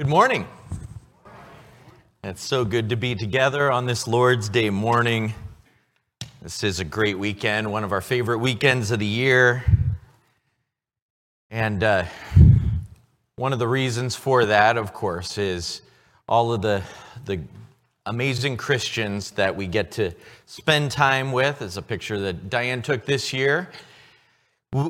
Good 0.00 0.08
morning. 0.08 0.48
It's 2.24 2.42
so 2.42 2.64
good 2.64 2.88
to 2.88 2.96
be 2.96 3.14
together 3.14 3.70
on 3.70 3.84
this 3.84 4.08
Lord's 4.08 4.48
Day 4.48 4.70
morning. 4.70 5.34
This 6.40 6.64
is 6.64 6.80
a 6.80 6.86
great 6.86 7.18
weekend, 7.18 7.70
one 7.70 7.84
of 7.84 7.92
our 7.92 8.00
favorite 8.00 8.38
weekends 8.38 8.92
of 8.92 8.98
the 8.98 9.04
year. 9.04 9.62
And 11.50 11.84
uh, 11.84 12.06
one 13.36 13.52
of 13.52 13.58
the 13.58 13.68
reasons 13.68 14.16
for 14.16 14.46
that, 14.46 14.78
of 14.78 14.94
course, 14.94 15.36
is 15.36 15.82
all 16.26 16.54
of 16.54 16.62
the, 16.62 16.82
the 17.26 17.42
amazing 18.06 18.56
Christians 18.56 19.32
that 19.32 19.54
we 19.54 19.66
get 19.66 19.92
to 19.92 20.12
spend 20.46 20.92
time 20.92 21.30
with. 21.30 21.60
It's 21.60 21.76
a 21.76 21.82
picture 21.82 22.18
that 22.20 22.48
Diane 22.48 22.80
took 22.80 23.04
this 23.04 23.34
year. 23.34 23.68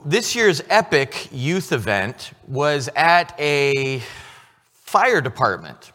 This 0.04 0.36
year's 0.36 0.62
epic 0.70 1.30
youth 1.32 1.72
event 1.72 2.30
was 2.46 2.88
at 2.94 3.34
a 3.40 4.04
fire 4.90 5.20
department 5.20 5.92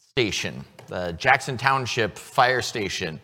station, 0.00 0.64
the 0.88 1.12
Jackson 1.12 1.56
Township 1.56 2.18
Fire 2.18 2.60
Station. 2.60 3.20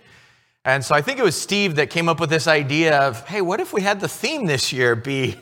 And 0.65 0.85
so 0.85 0.95
I 0.95 1.03
think 1.03 1.19
it 1.19 1.25
was 1.25 1.35
Steve 1.35 1.75
that 1.75 1.91
came 1.91 2.09
up 2.09 2.21
with 2.21 2.31
this 2.31 2.47
idea 2.47 3.01
of, 3.01 3.27
hey, 3.27 3.41
what 3.41 3.59
if 3.59 3.73
we 3.73 3.83
had 3.83 3.99
the 3.99 4.07
theme 4.07 4.47
this 4.47 4.73
year 4.73 4.95
be 4.95 5.35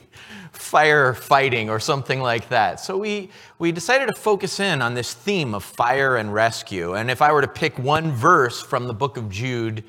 firefighting 0.54 1.68
or 1.68 1.78
something 1.78 2.22
like 2.22 2.48
that? 2.48 2.80
So 2.80 2.96
we, 2.96 3.28
we 3.58 3.70
decided 3.70 4.06
to 4.06 4.14
focus 4.14 4.60
in 4.60 4.80
on 4.80 4.94
this 4.94 5.12
theme 5.12 5.54
of 5.54 5.62
fire 5.62 6.16
and 6.16 6.32
rescue. 6.32 6.94
And 6.94 7.10
if 7.10 7.20
I 7.20 7.30
were 7.30 7.42
to 7.42 7.48
pick 7.48 7.78
one 7.78 8.12
verse 8.12 8.62
from 8.62 8.86
the 8.86 8.94
book 8.94 9.18
of 9.18 9.28
Jude 9.28 9.84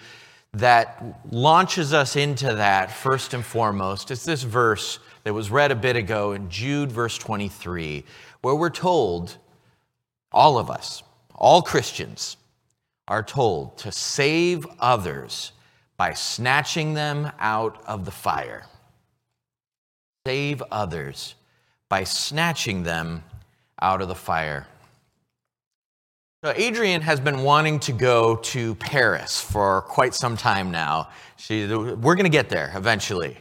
that 0.51 1.01
launches 1.31 1.93
us 1.93 2.17
into 2.17 2.55
that, 2.55 2.91
first 2.91 3.33
and 3.33 3.45
foremost, 3.45 4.11
it's 4.11 4.25
this 4.25 4.43
verse 4.43 4.99
that 5.23 5.33
was 5.33 5.49
read 5.49 5.71
a 5.71 5.75
bit 5.75 5.95
ago 5.95 6.33
in 6.33 6.49
Jude, 6.49 6.91
verse 6.91 7.17
23, 7.17 8.03
where 8.41 8.55
we're 8.55 8.69
told 8.69 9.37
all 10.37 10.59
of 10.59 10.69
us, 10.69 11.01
all 11.33 11.63
Christians, 11.63 12.37
are 13.07 13.23
told 13.23 13.75
to 13.79 13.91
save 13.91 14.67
others 14.79 15.51
by 15.97 16.13
snatching 16.13 16.93
them 16.93 17.31
out 17.39 17.83
of 17.87 18.05
the 18.05 18.11
fire. 18.11 18.67
Save 20.27 20.61
others 20.71 21.33
by 21.89 22.03
snatching 22.03 22.83
them 22.83 23.23
out 23.81 23.99
of 24.03 24.09
the 24.09 24.15
fire. 24.15 24.67
So, 26.43 26.53
Adrian 26.55 27.01
has 27.01 27.19
been 27.19 27.41
wanting 27.41 27.79
to 27.79 27.91
go 27.91 28.35
to 28.35 28.75
Paris 28.75 29.41
for 29.41 29.81
quite 29.81 30.13
some 30.13 30.37
time 30.37 30.69
now. 30.69 31.09
She, 31.37 31.65
we're 31.65 32.13
going 32.13 32.25
to 32.25 32.29
get 32.29 32.49
there 32.49 32.71
eventually. 32.75 33.37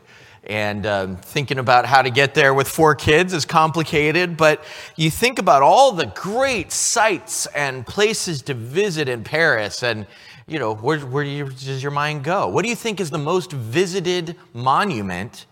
And 0.46 0.86
um, 0.86 1.16
thinking 1.16 1.58
about 1.58 1.86
how 1.86 2.02
to 2.02 2.10
get 2.10 2.34
there 2.34 2.54
with 2.54 2.68
four 2.68 2.94
kids 2.94 3.32
is 3.32 3.44
complicated, 3.44 4.36
but 4.36 4.64
you 4.94 5.10
think 5.10 5.40
about 5.40 5.62
all 5.62 5.90
the 5.90 6.06
great 6.06 6.70
sites 6.70 7.46
and 7.46 7.84
places 7.84 8.42
to 8.42 8.54
visit 8.54 9.08
in 9.08 9.24
Paris, 9.24 9.82
and 9.82 10.06
you 10.46 10.60
know, 10.60 10.74
where, 10.74 11.00
where 11.00 11.24
does 11.24 11.82
your 11.82 11.90
mind 11.90 12.22
go? 12.22 12.46
What 12.46 12.62
do 12.62 12.68
you 12.68 12.76
think 12.76 13.00
is 13.00 13.10
the 13.10 13.18
most 13.18 13.50
visited 13.50 14.36
monument 14.54 15.46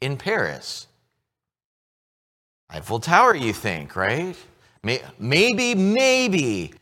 in 0.00 0.16
Paris? 0.16 0.88
Eiffel 2.68 2.98
Tower, 2.98 3.36
you 3.36 3.52
think, 3.52 3.94
right? 3.94 4.36
Maybe, 5.18 5.74
maybe 5.74 6.72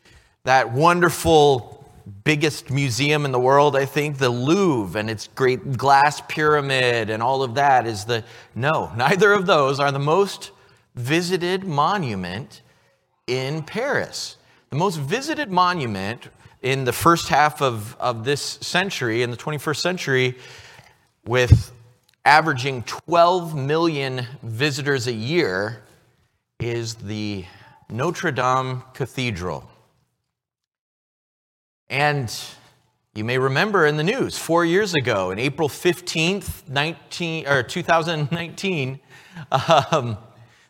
that 0.43 0.71
wonderful 0.71 1.78
biggest 2.23 2.69
museum 2.69 3.25
in 3.25 3.31
the 3.31 3.39
world, 3.39 3.75
I 3.75 3.85
think, 3.85 4.17
the 4.17 4.29
Louvre 4.29 4.99
and 4.99 5.09
its 5.09 5.27
great 5.27 5.77
glass 5.77 6.21
pyramid 6.27 7.09
and 7.09 7.21
all 7.23 7.43
of 7.43 7.55
that 7.55 7.87
is 7.87 8.05
the. 8.05 8.23
No, 8.55 8.91
neither 8.97 9.33
of 9.33 9.45
those 9.45 9.79
are 9.79 9.91
the 9.91 9.99
most 9.99 10.51
visited 10.95 11.63
monument 11.63 12.61
in 13.27 13.63
Paris. 13.63 14.37
The 14.69 14.75
most 14.75 14.97
visited 14.97 15.49
monument 15.51 16.29
in 16.61 16.83
the 16.83 16.93
first 16.93 17.29
half 17.29 17.61
of, 17.61 17.95
of 17.99 18.25
this 18.25 18.41
century, 18.41 19.23
in 19.23 19.31
the 19.31 19.37
21st 19.37 19.77
century, 19.77 20.37
with 21.25 21.71
averaging 22.25 22.83
12 22.83 23.55
million 23.55 24.25
visitors 24.43 25.07
a 25.07 25.13
year, 25.13 25.83
is 26.59 26.95
the 26.95 27.45
Notre 27.89 28.31
Dame 28.31 28.83
Cathedral. 28.93 29.69
And 31.89 32.33
you 33.15 33.23
may 33.23 33.39
remember 33.39 33.85
in 33.85 33.97
the 33.97 34.03
news 34.03 34.37
four 34.37 34.63
years 34.63 34.93
ago, 34.93 35.31
in 35.31 35.39
April 35.39 35.67
15th, 35.67 36.69
19, 36.69 37.47
or 37.47 37.63
2019, 37.63 38.99
um, 39.91 40.17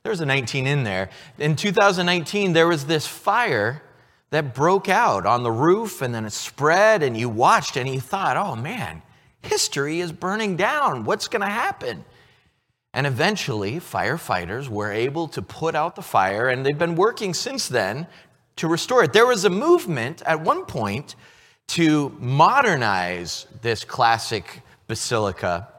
there 0.03 0.09
was 0.09 0.21
a 0.21 0.25
19 0.25 0.65
in 0.65 0.83
there. 0.83 1.09
In 1.37 1.55
2019, 1.55 2.53
there 2.53 2.67
was 2.67 2.85
this 2.85 3.05
fire 3.05 3.83
that 4.29 4.55
broke 4.55 4.87
out 4.87 5.25
on 5.25 5.43
the 5.43 5.51
roof 5.51 6.01
and 6.01 6.15
then 6.15 6.23
it 6.23 6.31
spread, 6.31 7.03
and 7.03 7.17
you 7.17 7.27
watched 7.27 7.75
and 7.75 7.89
you 7.89 7.99
thought, 7.99 8.37
oh 8.37 8.55
man, 8.55 9.01
history 9.41 9.99
is 9.99 10.11
burning 10.13 10.55
down. 10.55 11.03
What's 11.03 11.27
going 11.27 11.41
to 11.41 11.47
happen? 11.47 12.05
And 12.93 13.05
eventually, 13.05 13.75
firefighters 13.79 14.69
were 14.69 14.91
able 14.91 15.27
to 15.29 15.41
put 15.41 15.75
out 15.75 15.95
the 15.95 16.01
fire, 16.01 16.47
and 16.47 16.65
they've 16.65 16.77
been 16.77 16.95
working 16.95 17.33
since 17.33 17.67
then 17.67 18.07
to 18.59 18.67
restore 18.67 19.03
it. 19.03 19.13
There 19.13 19.25
was 19.25 19.45
a 19.45 19.49
movement 19.49 20.21
at 20.25 20.41
one 20.41 20.65
point 20.65 21.15
to 21.69 22.09
modernize 22.19 23.47
this 23.61 23.85
classic 23.85 24.61
basilica, 24.87 25.69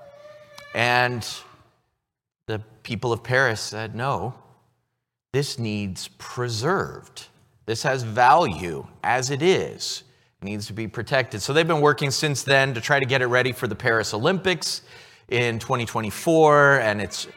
and 0.74 1.26
the 2.46 2.62
people 2.82 3.12
of 3.12 3.22
Paris 3.22 3.60
said, 3.60 3.94
no, 3.94 4.34
this 5.32 5.58
needs 5.58 6.08
preserved. 6.18 7.26
This 7.66 7.82
has 7.82 8.02
value 8.02 8.86
as 9.04 9.30
it 9.30 9.42
is. 9.42 10.04
It 10.40 10.44
needs 10.46 10.66
to 10.68 10.72
be 10.72 10.88
protected. 10.88 11.42
So 11.42 11.52
they've 11.52 11.68
been 11.68 11.82
working 11.82 12.10
since 12.10 12.42
then 12.42 12.72
to 12.74 12.80
try 12.80 12.98
to 12.98 13.06
get 13.06 13.20
it 13.20 13.26
ready 13.26 13.52
for 13.52 13.68
the 13.68 13.74
Paris 13.74 14.14
Olympics 14.14 14.82
in 15.28 15.58
2024, 15.58 16.80
and 16.80 17.02
it's 17.02 17.28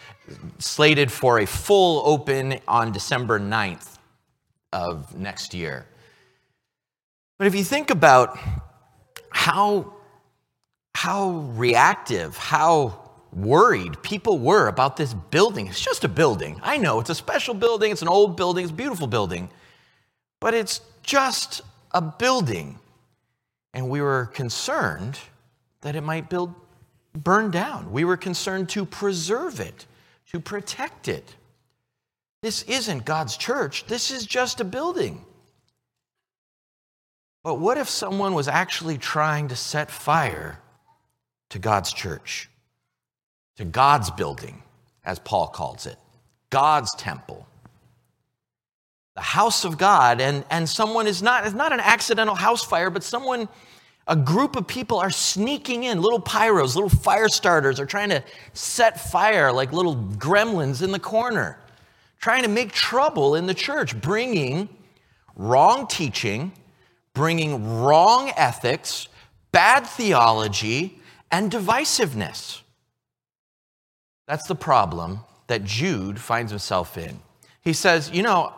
slated 0.59 1.11
for 1.11 1.39
a 1.39 1.45
full 1.45 2.01
open 2.05 2.59
on 2.65 2.93
December 2.93 3.39
9th 3.39 3.92
of 4.73 5.17
next 5.17 5.53
year. 5.53 5.85
But 7.37 7.47
if 7.47 7.55
you 7.55 7.63
think 7.63 7.89
about 7.89 8.37
how, 9.29 9.93
how 10.95 11.29
reactive, 11.55 12.35
how 12.35 12.99
worried 13.31 14.01
people 14.01 14.39
were 14.39 14.67
about 14.67 14.97
this 14.97 15.13
building, 15.13 15.67
it's 15.67 15.81
just 15.81 16.03
a 16.03 16.07
building. 16.09 16.59
I 16.63 16.77
know 16.77 16.99
it's 16.99 17.09
a 17.09 17.15
special 17.15 17.53
building, 17.53 17.91
it's 17.91 18.01
an 18.01 18.07
old 18.07 18.35
building, 18.35 18.63
it's 18.63 18.71
a 18.71 18.75
beautiful 18.75 19.07
building, 19.07 19.49
but 20.41 20.53
it's 20.53 20.81
just 21.03 21.61
a 21.91 22.01
building. 22.01 22.79
And 23.73 23.89
we 23.89 24.01
were 24.01 24.25
concerned 24.33 25.19
that 25.81 25.95
it 25.95 26.01
might 26.01 26.29
build, 26.29 26.53
burn 27.13 27.51
down. 27.51 27.91
We 27.91 28.05
were 28.05 28.17
concerned 28.17 28.69
to 28.69 28.85
preserve 28.85 29.59
it, 29.59 29.85
to 30.31 30.39
protect 30.39 31.07
it. 31.07 31.35
This 32.43 32.63
isn't 32.63 33.05
God's 33.05 33.37
church, 33.37 33.85
this 33.85 34.11
is 34.11 34.25
just 34.25 34.59
a 34.59 34.65
building. 34.65 35.23
But 37.41 37.55
what 37.55 37.77
if 37.77 37.87
someone 37.87 38.33
was 38.33 38.49
actually 38.49 38.97
trying 38.97 39.47
to 39.47 39.55
set 39.55 39.89
fire 39.89 40.59
to 41.51 41.59
God's 41.59 41.93
church, 41.93 42.49
to 43.55 43.63
God's 43.63 44.11
building, 44.11 44.61
as 45.05 45.19
Paul 45.19 45.47
calls 45.47 45.85
it, 45.85 45.95
God's 46.49 46.93
temple? 46.95 47.47
The 49.15 49.21
house 49.21 49.63
of 49.63 49.77
God, 49.77 50.19
and, 50.19 50.43
and 50.49 50.67
someone 50.67 51.07
is 51.07 51.23
not, 51.23 51.45
it's 51.45 51.55
not 51.55 51.71
an 51.71 51.79
accidental 51.79 52.35
house 52.35 52.61
fire, 52.61 52.89
but 52.89 53.03
someone, 53.03 53.47
a 54.05 54.17
group 54.17 54.57
of 54.57 54.67
people 54.67 54.99
are 54.99 55.11
sneaking 55.11 55.85
in, 55.85 56.01
little 56.01 56.21
pyros, 56.21 56.75
little 56.75 56.89
fire 56.89 57.29
starters 57.29 57.79
are 57.79 57.85
trying 57.85 58.09
to 58.09 58.21
set 58.51 58.99
fire 58.99 59.49
like 59.53 59.71
little 59.71 59.95
gremlins 59.95 60.83
in 60.83 60.91
the 60.91 60.99
corner 60.99 61.57
trying 62.23 62.43
to 62.43 62.47
make 62.47 62.71
trouble 62.71 63.35
in 63.35 63.47
the 63.47 63.53
church, 63.53 63.99
bringing 63.99 64.69
wrong 65.35 65.85
teaching, 65.87 66.53
bringing 67.13 67.81
wrong 67.81 68.31
ethics, 68.37 69.09
bad 69.51 69.85
theology, 69.85 70.97
and 71.31 71.51
divisiveness. 71.51 72.61
That's 74.25 74.47
the 74.47 74.55
problem 74.55 75.19
that 75.47 75.65
Jude 75.65 76.17
finds 76.17 76.49
himself 76.49 76.97
in. 76.97 77.19
He 77.59 77.73
says, 77.73 78.09
You 78.13 78.23
know, 78.23 78.53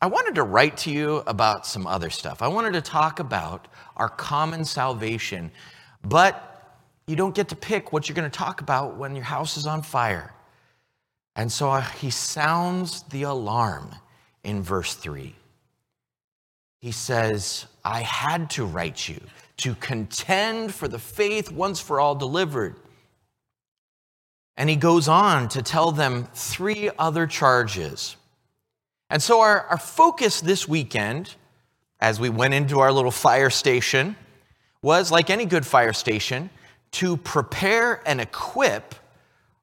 I 0.00 0.06
wanted 0.06 0.36
to 0.36 0.44
write 0.44 0.76
to 0.84 0.92
you 0.92 1.24
about 1.26 1.66
some 1.66 1.88
other 1.88 2.10
stuff. 2.10 2.42
I 2.42 2.46
wanted 2.46 2.74
to 2.74 2.80
talk 2.80 3.18
about 3.18 3.66
our 3.96 4.08
common 4.08 4.64
salvation, 4.64 5.50
but 6.04 6.78
you 7.08 7.16
don't 7.16 7.34
get 7.34 7.48
to 7.48 7.56
pick 7.56 7.92
what 7.92 8.08
you're 8.08 8.14
going 8.14 8.30
to 8.30 8.38
talk 8.38 8.60
about 8.60 8.96
when 8.96 9.16
your 9.16 9.24
house 9.24 9.56
is 9.56 9.66
on 9.66 9.82
fire. 9.82 10.32
And 11.36 11.50
so 11.50 11.74
he 11.76 12.10
sounds 12.10 13.02
the 13.04 13.22
alarm 13.22 13.94
in 14.42 14.62
verse 14.62 14.94
3. 14.94 15.34
He 16.80 16.92
says, 16.92 17.66
I 17.84 18.00
had 18.00 18.50
to 18.50 18.64
write 18.64 19.08
you 19.08 19.20
to 19.58 19.74
contend 19.74 20.74
for 20.74 20.88
the 20.88 20.98
faith 20.98 21.52
once 21.52 21.80
for 21.80 22.00
all 22.00 22.14
delivered. 22.14 22.76
And 24.56 24.68
he 24.68 24.76
goes 24.76 25.08
on 25.08 25.48
to 25.50 25.62
tell 25.62 25.92
them 25.92 26.28
three 26.34 26.90
other 26.98 27.26
charges. 27.26 28.16
And 29.10 29.22
so, 29.22 29.40
our, 29.40 29.62
our 29.62 29.78
focus 29.78 30.40
this 30.40 30.68
weekend, 30.68 31.34
as 32.00 32.20
we 32.20 32.28
went 32.28 32.54
into 32.54 32.80
our 32.80 32.92
little 32.92 33.10
fire 33.10 33.50
station, 33.50 34.16
was 34.82 35.10
like 35.10 35.28
any 35.28 35.44
good 35.44 35.66
fire 35.66 35.92
station, 35.92 36.48
to 36.92 37.16
prepare 37.16 38.02
and 38.06 38.20
equip 38.20 38.94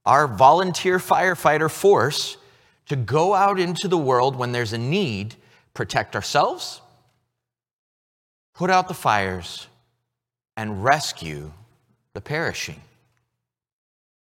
our 0.08 0.26
volunteer 0.26 1.00
firefighter 1.00 1.70
force 1.70 2.38
to 2.88 2.96
go 2.96 3.34
out 3.34 3.60
into 3.60 3.90
the 3.90 3.98
world 3.98 4.38
when 4.38 4.54
there's 4.54 4.72
a 4.72 4.78
need, 4.78 5.36
protect 5.74 6.16
ourselves, 6.16 6.82
put 8.56 8.70
out 8.70 8.88
the 8.88 8.94
fires, 8.94 9.68
and 10.56 10.82
rescue 10.82 11.52
the 12.14 12.22
perishing. 12.22 12.80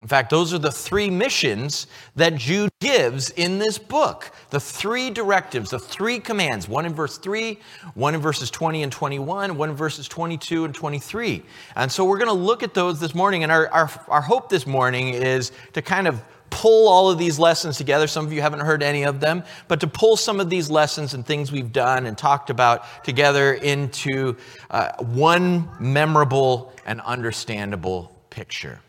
In 0.02 0.08
fact, 0.08 0.32
those 0.32 0.52
are 0.52 0.58
the 0.58 0.72
three 0.72 1.12
missions 1.12 1.86
that 2.16 2.34
Jude 2.34 2.72
gives 2.80 3.30
in 3.30 3.60
this 3.60 3.78
book. 3.78 4.32
The 4.50 4.60
three 4.60 5.12
directives, 5.12 5.70
the 5.70 5.78
three 5.78 6.20
commands 6.20 6.68
one 6.68 6.88
in 6.88 6.94
verse 6.96 7.20
3, 7.20 7.60
one 7.94 8.16
in 8.16 8.22
verses 8.22 8.50
20 8.50 8.82
and 8.82 8.92
21, 8.92 9.56
one 9.58 9.70
in 9.70 9.76
verses 9.76 10.08
22 10.08 10.66
and 10.66 10.74
23. 10.74 11.44
And 11.76 11.92
so 11.92 12.04
we're 12.04 12.18
going 12.18 12.30
to 12.30 12.34
look 12.34 12.64
at 12.64 12.74
those 12.74 13.00
this 13.00 13.14
morning. 13.14 13.44
And 13.44 13.52
our, 13.52 13.68
our, 13.70 13.92
our 14.08 14.22
hope 14.22 14.50
this 14.50 14.66
morning 14.66 15.10
is 15.10 15.52
to 15.74 15.84
kind 15.84 16.08
of 16.08 16.20
pull 16.50 16.90
all 16.90 17.12
of 17.12 17.20
these 17.20 17.38
lessons 17.38 17.78
together. 17.78 18.08
Some 18.08 18.26
of 18.26 18.34
you 18.34 18.42
haven't 18.42 18.62
heard 18.62 18.82
any 18.82 19.04
of 19.04 19.20
them, 19.20 19.44
but 19.68 19.80
to 19.82 19.88
pull 19.88 20.18
some 20.18 20.40
of 20.40 20.50
these 20.50 20.68
lessons 20.68 21.14
and 21.14 21.24
things 21.24 21.52
we've 21.52 21.72
done 21.72 22.08
and 22.08 22.18
talked 22.18 22.50
about 22.50 23.04
together 23.04 23.54
into 23.54 24.36
uh, 24.72 24.94
one 24.98 25.70
memorable 25.80 26.74
and 26.88 27.02
understandable 27.02 28.12
picture. 28.32 28.80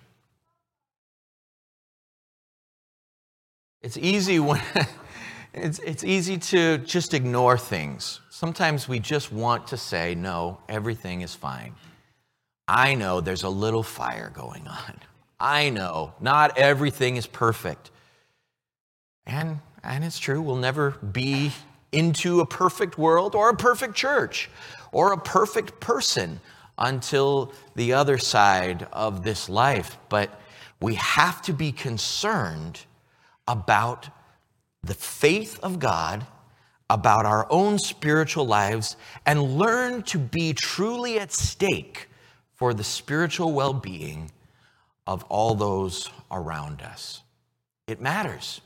It's 3.82 3.96
easy 3.96 4.38
when 4.38 4.60
it's, 5.54 5.78
it's 5.80 6.04
easy 6.04 6.38
to 6.38 6.78
just 6.78 7.14
ignore 7.14 7.58
things. 7.58 8.20
Sometimes 8.30 8.88
we 8.88 9.00
just 9.00 9.32
want 9.32 9.66
to 9.68 9.76
say, 9.76 10.14
no, 10.14 10.58
everything 10.68 11.22
is 11.22 11.34
fine. 11.34 11.74
I 12.68 12.94
know 12.94 13.20
there's 13.20 13.42
a 13.42 13.48
little 13.48 13.82
fire 13.82 14.30
going 14.32 14.66
on. 14.68 15.00
I 15.40 15.70
know 15.70 16.14
not 16.20 16.56
everything 16.58 17.16
is 17.16 17.26
perfect. 17.26 17.90
And, 19.26 19.58
and 19.82 20.04
it's 20.04 20.18
true, 20.18 20.40
we'll 20.40 20.56
never 20.56 20.92
be 20.92 21.52
into 21.90 22.40
a 22.40 22.46
perfect 22.46 22.96
world 22.96 23.34
or 23.34 23.50
a 23.50 23.56
perfect 23.56 23.94
church 23.94 24.48
or 24.92 25.12
a 25.12 25.18
perfect 25.18 25.80
person 25.80 26.40
until 26.78 27.52
the 27.74 27.92
other 27.92 28.16
side 28.16 28.86
of 28.92 29.24
this 29.24 29.48
life. 29.48 29.98
But 30.08 30.40
we 30.80 30.94
have 30.94 31.42
to 31.42 31.52
be 31.52 31.72
concerned 31.72 32.80
about 33.46 34.08
the 34.82 34.94
faith 34.94 35.58
of 35.62 35.78
God, 35.78 36.26
about 36.90 37.26
our 37.26 37.46
own 37.50 37.78
spiritual 37.78 38.46
lives, 38.46 38.96
and 39.24 39.58
learn 39.58 40.02
to 40.04 40.18
be 40.18 40.52
truly 40.52 41.18
at 41.18 41.32
stake 41.32 42.08
for 42.54 42.74
the 42.74 42.84
spiritual 42.84 43.52
well 43.52 43.72
being 43.72 44.30
of 45.06 45.24
all 45.24 45.54
those 45.54 46.10
around 46.30 46.82
us. 46.82 47.22
It 47.86 48.00
matters. 48.00 48.60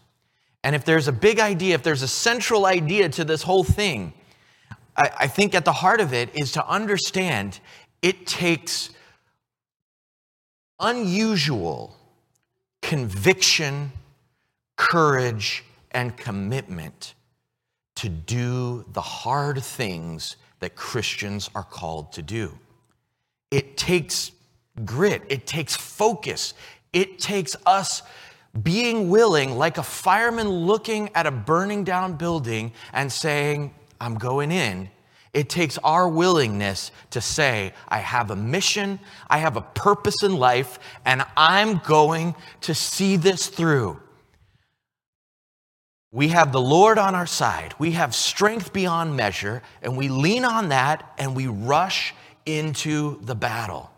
And 0.63 0.75
if 0.75 0.85
there's 0.85 1.09
a 1.09 1.13
big 1.13 1.39
idea, 1.39 1.75
if 1.75 1.83
there's 1.83 2.03
a 2.03 2.09
central 2.09 2.67
idea 2.67 3.09
to 3.11 3.25
this 3.25 3.43
whole 3.43 3.65
thing, 3.65 4.13
I, 4.97 5.11
I 5.21 5.27
think 5.29 5.55
at 5.55 5.65
the 5.65 5.73
heart 5.73 6.01
of 6.01 6.13
it 6.13 6.31
is 6.35 6.53
to 6.53 6.67
understand 6.67 7.61
it 8.03 8.27
takes 8.27 8.91
unusual 10.81 11.97
conviction 12.83 13.93
courage, 14.77 15.65
and 15.91 16.17
commitment 16.17 17.15
to 17.97 18.09
do 18.09 18.85
the 18.93 19.01
hard 19.01 19.63
things 19.63 20.37
that 20.61 20.77
Christians 20.77 21.51
are 21.55 21.65
called 21.65 22.13
to 22.13 22.23
do. 22.23 22.59
It 23.51 23.77
takes 23.77 24.33
grit, 24.85 25.23
it 25.29 25.47
takes 25.47 25.75
focus, 25.75 26.53
it 26.93 27.19
takes 27.19 27.57
us 27.65 28.03
being 28.63 29.09
willing, 29.09 29.57
like 29.57 29.79
a 29.79 29.83
fireman 29.83 30.49
looking 30.49 31.11
at 31.15 31.27
a 31.27 31.31
burning 31.31 31.85
down 31.85 32.17
building 32.17 32.73
and 32.93 33.11
saying, 33.11 33.75
I'm 34.01 34.17
going 34.17 34.51
in. 34.51 34.91
It 35.33 35.51
takes 35.51 35.77
our 35.79 36.09
willingness 36.09 36.91
to 37.11 37.21
say, 37.21 37.75
I 37.89 37.99
have 37.99 38.31
a 38.31 38.37
mission, 38.37 38.99
I 39.29 39.39
have 39.39 39.57
a 39.57 39.61
purpose 39.61 40.23
in 40.23 40.37
life, 40.37 40.79
and 41.05 41.25
I'm 41.37 41.79
going 41.79 42.35
to 42.63 42.75
see 42.75 43.17
this 43.17 43.49
through. 43.49 44.01
We 46.13 46.29
have 46.29 46.53
the 46.53 46.61
Lord 46.61 46.99
on 46.99 47.15
our 47.15 47.27
side. 47.27 47.75
We 47.79 47.93
have 47.93 48.15
strength 48.15 48.73
beyond 48.73 49.17
measure, 49.17 49.63
and 49.83 49.97
we 49.97 50.09
lean 50.09 50.45
on 50.45 50.69
that 50.71 51.13
and 51.19 51.37
we 51.37 51.47
rush 51.47 52.15
into 52.47 53.21
the 53.23 53.35
battle. 53.35 53.91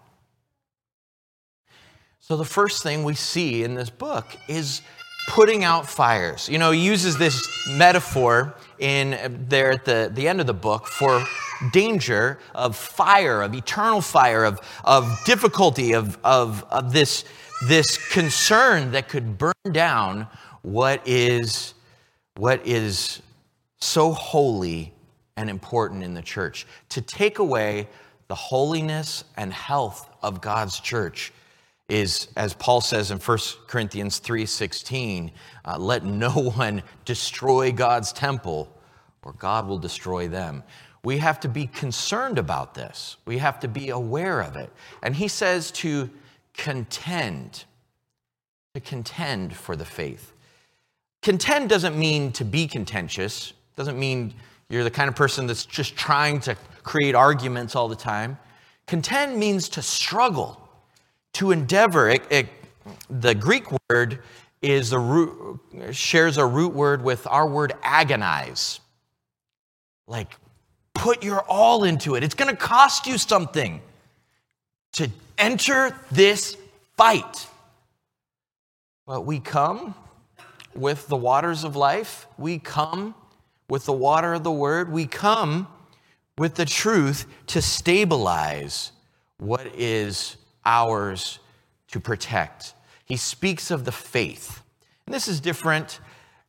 So, 2.20 2.36
the 2.36 2.44
first 2.44 2.82
thing 2.82 3.04
we 3.04 3.14
see 3.14 3.62
in 3.62 3.74
this 3.74 3.90
book 3.90 4.26
is 4.48 4.82
putting 5.28 5.62
out 5.62 5.88
fires. 5.88 6.48
You 6.48 6.58
know, 6.58 6.70
he 6.70 6.80
uses 6.80 7.18
this 7.18 7.46
metaphor 7.68 8.54
in 8.78 9.14
uh, 9.14 9.28
there 9.30 9.70
at 9.72 9.84
the, 9.84 10.10
the 10.12 10.26
end 10.26 10.40
of 10.40 10.46
the 10.46 10.54
book 10.54 10.86
for 10.86 11.24
danger 11.72 12.38
of 12.54 12.76
fire, 12.76 13.42
of 13.42 13.54
eternal 13.54 14.00
fire, 14.00 14.44
of, 14.44 14.60
of 14.84 15.20
difficulty, 15.24 15.92
of, 15.92 16.18
of, 16.24 16.64
of 16.70 16.92
this, 16.92 17.24
this 17.66 17.98
concern 18.12 18.92
that 18.92 19.08
could 19.08 19.36
burn 19.38 19.52
down 19.70 20.26
what 20.62 21.06
is 21.06 21.74
what 22.38 22.64
is 22.64 23.20
so 23.80 24.12
holy 24.12 24.94
and 25.36 25.50
important 25.50 26.04
in 26.04 26.14
the 26.14 26.22
church, 26.22 26.68
to 26.88 27.00
take 27.00 27.40
away 27.40 27.88
the 28.28 28.34
holiness 28.36 29.24
and 29.36 29.52
health 29.52 30.08
of 30.22 30.40
God's 30.40 30.78
church 30.78 31.32
is 31.88 32.28
as 32.36 32.54
Paul 32.54 32.80
says 32.80 33.10
in 33.10 33.18
1 33.18 33.38
Corinthians 33.66 34.20
3:16, 34.20 35.32
uh, 35.64 35.78
let 35.78 36.04
no 36.04 36.30
one 36.56 36.84
destroy 37.04 37.72
God's 37.72 38.12
temple 38.12 38.72
or 39.22 39.32
God 39.32 39.66
will 39.66 39.78
destroy 39.78 40.28
them. 40.28 40.62
We 41.02 41.18
have 41.18 41.40
to 41.40 41.48
be 41.48 41.66
concerned 41.66 42.38
about 42.38 42.74
this. 42.74 43.16
We 43.24 43.38
have 43.38 43.58
to 43.60 43.68
be 43.68 43.88
aware 43.88 44.42
of 44.42 44.54
it. 44.54 44.72
And 45.02 45.16
he 45.16 45.26
says 45.26 45.72
to 45.72 46.08
contend, 46.54 47.64
to 48.74 48.80
contend 48.80 49.56
for 49.56 49.74
the 49.74 49.84
faith. 49.84 50.34
Contend 51.28 51.68
doesn't 51.68 51.94
mean 51.94 52.32
to 52.32 52.42
be 52.42 52.66
contentious, 52.66 53.52
doesn't 53.76 53.98
mean 53.98 54.32
you're 54.70 54.82
the 54.82 54.90
kind 54.90 55.10
of 55.10 55.14
person 55.14 55.46
that's 55.46 55.66
just 55.66 55.94
trying 55.94 56.40
to 56.40 56.56
create 56.82 57.14
arguments 57.14 57.76
all 57.76 57.86
the 57.86 57.94
time. 57.94 58.38
Contend 58.86 59.38
means 59.38 59.68
to 59.68 59.82
struggle, 59.82 60.58
to 61.34 61.50
endeavor. 61.50 62.08
It, 62.08 62.22
it, 62.30 62.46
the 63.10 63.34
Greek 63.34 63.66
word 63.90 64.22
is 64.62 64.94
a 64.94 64.98
root, 64.98 65.60
shares 65.90 66.38
a 66.38 66.46
root 66.46 66.72
word 66.72 67.04
with 67.04 67.26
our 67.26 67.46
word 67.46 67.74
agonize. 67.82 68.80
Like, 70.06 70.34
put 70.94 71.22
your 71.22 71.42
all 71.42 71.84
into 71.84 72.14
it. 72.14 72.24
It's 72.24 72.34
going 72.34 72.50
to 72.50 72.56
cost 72.56 73.06
you 73.06 73.18
something 73.18 73.82
to 74.92 75.10
enter 75.36 75.94
this 76.10 76.56
fight. 76.96 77.46
But 79.04 79.26
we 79.26 79.40
come 79.40 79.94
with 80.78 81.08
the 81.08 81.16
waters 81.16 81.64
of 81.64 81.76
life. 81.76 82.26
We 82.36 82.58
come 82.58 83.14
with 83.68 83.84
the 83.84 83.92
water 83.92 84.34
of 84.34 84.44
the 84.44 84.52
word. 84.52 84.92
We 84.92 85.06
come 85.06 85.68
with 86.36 86.54
the 86.54 86.64
truth 86.64 87.26
to 87.48 87.60
stabilize 87.60 88.92
what 89.38 89.66
is 89.76 90.36
ours 90.64 91.38
to 91.90 92.00
protect. 92.00 92.74
He 93.04 93.16
speaks 93.16 93.70
of 93.70 93.84
the 93.84 93.92
faith. 93.92 94.62
And 95.06 95.14
this 95.14 95.28
is 95.28 95.40
different, 95.40 96.00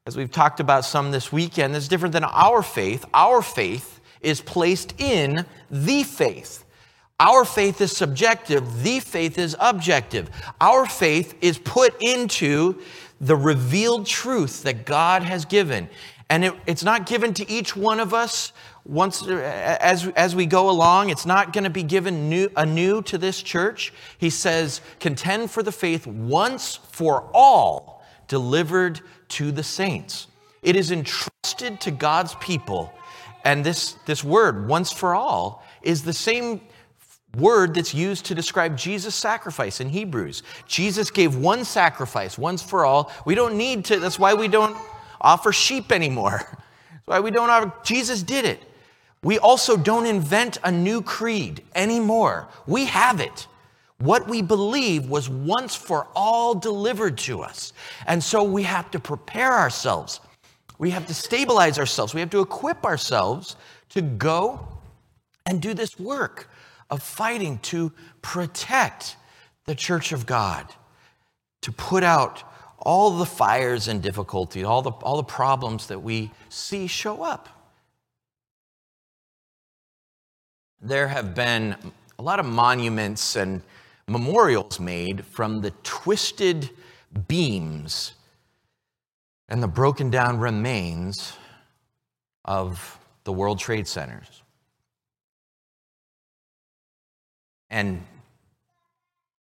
as 0.05 0.17
we've 0.17 0.31
talked 0.31 0.59
about 0.59 0.85
some 0.85 1.11
this 1.11 1.31
weekend, 1.31 1.73
this 1.73 1.83
is 1.83 1.89
different 1.89 2.13
than 2.13 2.25
our 2.25 2.61
faith. 2.61 3.05
Our 3.13 3.41
faith 3.41 3.99
is 4.21 4.41
placed 4.41 4.99
in 4.99 5.45
the 5.71 6.03
faith. 6.03 6.65
Our 7.21 7.43
faith 7.43 7.81
is 7.81 7.95
subjective, 7.95 8.83
the 8.83 9.01
faith 9.01 9.37
is 9.37 9.55
objective. 9.59 10.29
Our 10.61 10.85
faith 10.85 11.35
is 11.41 11.57
put 11.57 12.01
into 12.01 12.81
the 13.21 13.35
revealed 13.35 14.05
truth 14.05 14.63
that 14.63 14.85
God 14.85 15.23
has 15.23 15.45
given. 15.45 15.89
And 16.29 16.45
it, 16.45 16.53
it's 16.67 16.83
not 16.83 17.05
given 17.05 17.33
to 17.35 17.49
each 17.49 17.75
one 17.75 17.99
of 17.99 18.13
us 18.13 18.53
once 18.85 19.23
uh, 19.23 19.77
as, 19.81 20.07
as 20.09 20.35
we 20.35 20.45
go 20.45 20.69
along. 20.69 21.09
It's 21.09 21.25
not 21.25 21.53
going 21.53 21.63
to 21.63 21.69
be 21.69 21.83
given 21.83 22.29
new, 22.29 22.49
anew 22.55 23.01
to 23.03 23.17
this 23.17 23.41
church. 23.41 23.93
He 24.17 24.29
says, 24.29 24.81
contend 24.99 25.51
for 25.51 25.63
the 25.63 25.71
faith 25.71 26.05
once 26.05 26.79
for 26.91 27.29
all 27.33 28.03
delivered 28.27 29.01
to 29.29 29.51
the 29.51 29.63
saints. 29.63 30.27
It 30.61 30.75
is 30.75 30.91
entrusted 30.91 31.81
to 31.81 31.91
God's 31.91 32.35
people. 32.35 32.93
And 33.43 33.63
this, 33.63 33.93
this 34.05 34.23
word, 34.23 34.67
once 34.67 34.91
for 34.91 35.15
all, 35.15 35.63
is 35.81 36.03
the 36.03 36.13
same 36.13 36.61
word 37.37 37.75
that's 37.75 37.93
used 37.93 38.25
to 38.25 38.35
describe 38.35 38.77
Jesus' 38.77 39.15
sacrifice 39.15 39.79
in 39.79 39.89
Hebrews. 39.89 40.43
Jesus 40.67 41.11
gave 41.11 41.35
one 41.35 41.63
sacrifice 41.63 42.37
once 42.37 42.61
for 42.63 42.85
all. 42.85 43.11
We 43.25 43.35
don't 43.35 43.55
need 43.55 43.85
to, 43.85 43.99
that's 43.99 44.19
why 44.19 44.33
we 44.33 44.47
don't 44.47 44.75
offer 45.21 45.51
sheep 45.51 45.91
anymore. 45.91 46.39
That's 46.91 47.07
Why 47.07 47.19
we 47.19 47.31
don't 47.31 47.49
have 47.49 47.83
Jesus 47.83 48.23
did 48.23 48.45
it. 48.45 48.63
We 49.23 49.37
also 49.37 49.75
don't 49.75 50.05
invent 50.05 50.59
a 50.63 50.71
new 50.71 51.01
creed 51.01 51.63
anymore. 51.75 52.47
We 52.67 52.85
have 52.85 53.19
it. 53.19 53.47
What 53.97 54.29
we 54.29 54.41
believe 54.41 55.09
was 55.09 55.29
once 55.29 55.75
for 55.75 56.07
all 56.15 56.55
delivered 56.55 57.17
to 57.19 57.41
us. 57.41 57.73
And 58.07 58.23
so 58.23 58.43
we 58.43 58.63
have 58.63 58.89
to 58.91 58.99
prepare 58.99 59.51
ourselves. 59.51 60.21
We 60.77 60.89
have 60.91 61.05
to 61.07 61.13
stabilize 61.13 61.77
ourselves. 61.77 62.13
We 62.13 62.21
have 62.21 62.29
to 62.29 62.39
equip 62.39 62.85
ourselves 62.85 63.57
to 63.89 64.01
go 64.01 64.65
and 65.45 65.61
do 65.61 65.73
this 65.73 65.99
work 65.99 66.49
of 66.89 67.01
fighting 67.01 67.59
to 67.59 67.91
protect 68.21 69.15
the 69.65 69.75
church 69.75 70.11
of 70.11 70.25
God, 70.25 70.65
to 71.61 71.71
put 71.71 72.03
out 72.03 72.43
all 72.79 73.17
the 73.17 73.25
fires 73.25 73.87
and 73.87 74.01
difficulties, 74.01 74.63
all 74.63 74.81
the, 74.81 74.91
all 74.91 75.17
the 75.17 75.23
problems 75.23 75.87
that 75.87 76.01
we 76.01 76.31
see 76.49 76.87
show 76.87 77.21
up. 77.23 77.49
There 80.81 81.09
have 81.09 81.35
been 81.35 81.75
a 82.17 82.21
lot 82.21 82.39
of 82.39 82.45
monuments 82.45 83.35
and 83.35 83.61
memorials 84.07 84.79
made 84.79 85.25
from 85.25 85.61
the 85.61 85.71
twisted 85.83 86.69
beams 87.27 88.13
and 89.49 89.61
the 89.61 89.67
broken 89.67 90.09
down 90.09 90.39
remains 90.39 91.33
of 92.45 92.99
the 93.23 93.33
World 93.33 93.59
Trade 93.59 93.87
Centers. 93.87 94.43
And 97.69 98.03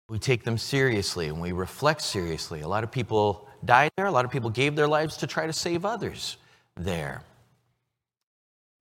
we 0.09 0.19
take 0.19 0.45
them 0.45 0.59
seriously 0.59 1.29
and 1.29 1.41
we 1.41 1.53
reflect 1.53 2.03
seriously. 2.03 2.61
A 2.61 2.69
lot 2.69 2.85
of 2.85 2.91
people 2.91 3.49
died 3.65 3.91
there, 3.97 4.07
a 4.07 4.11
lot 4.11 4.25
of 4.25 4.31
people 4.31 4.51
gave 4.51 4.77
their 4.77 4.89
lives 4.89 5.17
to 5.19 5.27
try 5.27 5.47
to 5.47 5.53
save 5.53 5.85
others 5.85 6.37
there. 6.77 7.23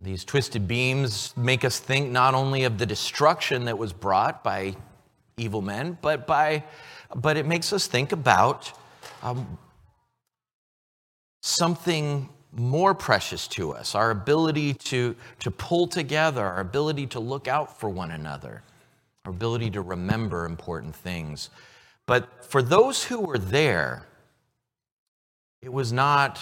These 0.02 0.26
twisted 0.26 0.68
beams 0.68 1.36
make 1.38 1.64
us 1.64 1.80
think 1.80 2.12
not 2.12 2.34
only 2.34 2.64
of 2.64 2.78
the 2.80 2.86
destruction 2.86 3.66
that 3.66 3.78
was 3.78 3.94
brought 3.94 4.44
by 4.44 4.76
evil 5.38 5.62
men, 5.62 5.98
but 6.02 6.26
by 6.26 6.64
but 7.16 7.38
it 7.38 7.46
makes 7.46 7.74
us 7.74 7.88
think 7.88 8.12
about 8.12 8.72
um, 9.22 9.58
something 11.42 12.30
more 12.54 12.94
precious 12.94 13.48
to 13.48 13.72
us 13.72 13.96
our 13.96 14.12
ability 14.12 14.74
to, 14.74 15.16
to 15.40 15.52
pull 15.52 15.88
together, 15.88 16.46
our 16.46 16.60
ability 16.60 17.08
to 17.08 17.20
look 17.20 17.48
out 17.48 17.80
for 17.80 17.90
one 17.90 18.12
another, 18.12 18.62
our 19.26 19.32
ability 19.32 19.70
to 19.72 19.82
remember 19.82 20.46
important 20.46 20.96
things. 20.96 21.50
But 22.06 22.46
for 22.46 22.62
those 22.62 23.04
who 23.04 23.20
were 23.20 23.38
there, 23.38 24.08
it 25.62 25.72
was 25.72 25.94
not, 25.94 26.40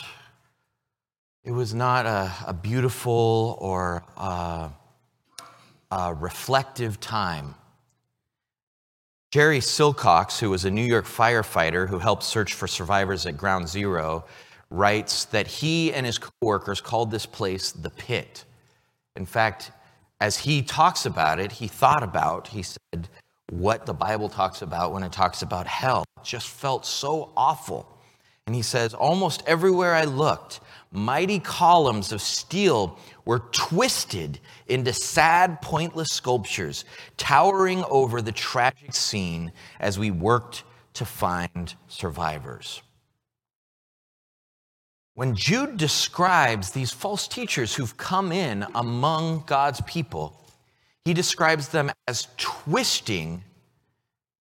it 1.44 1.52
was 1.52 1.74
not 1.74 2.06
a, 2.06 2.32
a 2.48 2.54
beautiful 2.54 3.58
or 3.60 4.04
a, 4.16 4.70
a 5.92 6.14
reflective 6.14 7.00
time. 7.00 7.56
Jerry 9.32 9.60
Silcox, 9.60 10.40
who 10.40 10.50
was 10.50 10.66
a 10.66 10.72
New 10.72 10.86
York 10.86 11.06
firefighter 11.06 11.88
who 11.88 12.00
helped 12.00 12.24
search 12.24 12.54
for 12.54 12.68
survivors 12.68 13.26
at 13.26 13.38
Ground 13.38 13.68
Zero, 13.68 14.26
writes 14.72 15.26
that 15.26 15.48
he 15.48 15.94
and 15.94 16.06
his 16.06 16.18
coworkers 16.18 16.82
called 16.82 17.12
this 17.12 17.26
place 17.26 17.72
the 17.72 17.90
pit. 17.90 18.46
In 19.16 19.26
fact, 19.26 19.72
as 20.20 20.38
he 20.38 20.62
talks 20.62 21.06
about 21.06 21.40
it, 21.40 21.54
he 21.54 21.68
thought 21.68 22.04
about, 22.04 22.50
he 22.50 22.64
said, 22.64 23.08
what 23.52 23.86
the 23.86 23.94
Bible 23.94 24.30
talks 24.30 24.62
about 24.62 24.94
when 24.94 25.04
it 25.04 25.12
talks 25.12 25.42
about 25.42 25.66
hell. 25.66 26.06
It 26.18 26.24
just 26.24 26.48
felt 26.48 26.86
so 26.86 27.32
awful. 27.36 27.88
And 28.46 28.56
he 28.56 28.62
says, 28.62 28.94
almost 28.94 29.44
everywhere 29.46 29.94
I 29.94 30.06
looked, 30.06 30.60
mighty 30.92 31.40
columns 31.40 32.12
of 32.12 32.22
steel 32.22 32.98
were 33.24 33.40
twisted 33.52 34.40
into 34.68 34.92
sad, 34.92 35.62
pointless 35.62 36.10
sculptures, 36.10 36.84
towering 37.16 37.84
over 37.90 38.22
the 38.22 38.32
tragic 38.32 38.96
scene 38.96 39.52
as 39.80 40.00
we 40.00 40.10
worked 40.10 40.64
to 40.96 41.06
find 41.06 41.76
survivors. 41.88 42.82
When 45.20 45.36
Jude 45.36 45.76
describes 45.76 46.72
these 46.72 46.92
false 46.92 47.28
teachers 47.28 47.76
who've 47.76 47.98
come 47.98 48.32
in 48.32 48.66
among 48.74 49.44
God's 49.48 49.82
people, 49.82 50.34
he 51.04 51.14
describes 51.14 51.68
them 51.68 51.92
as 52.08 52.30
twisting 52.38 53.44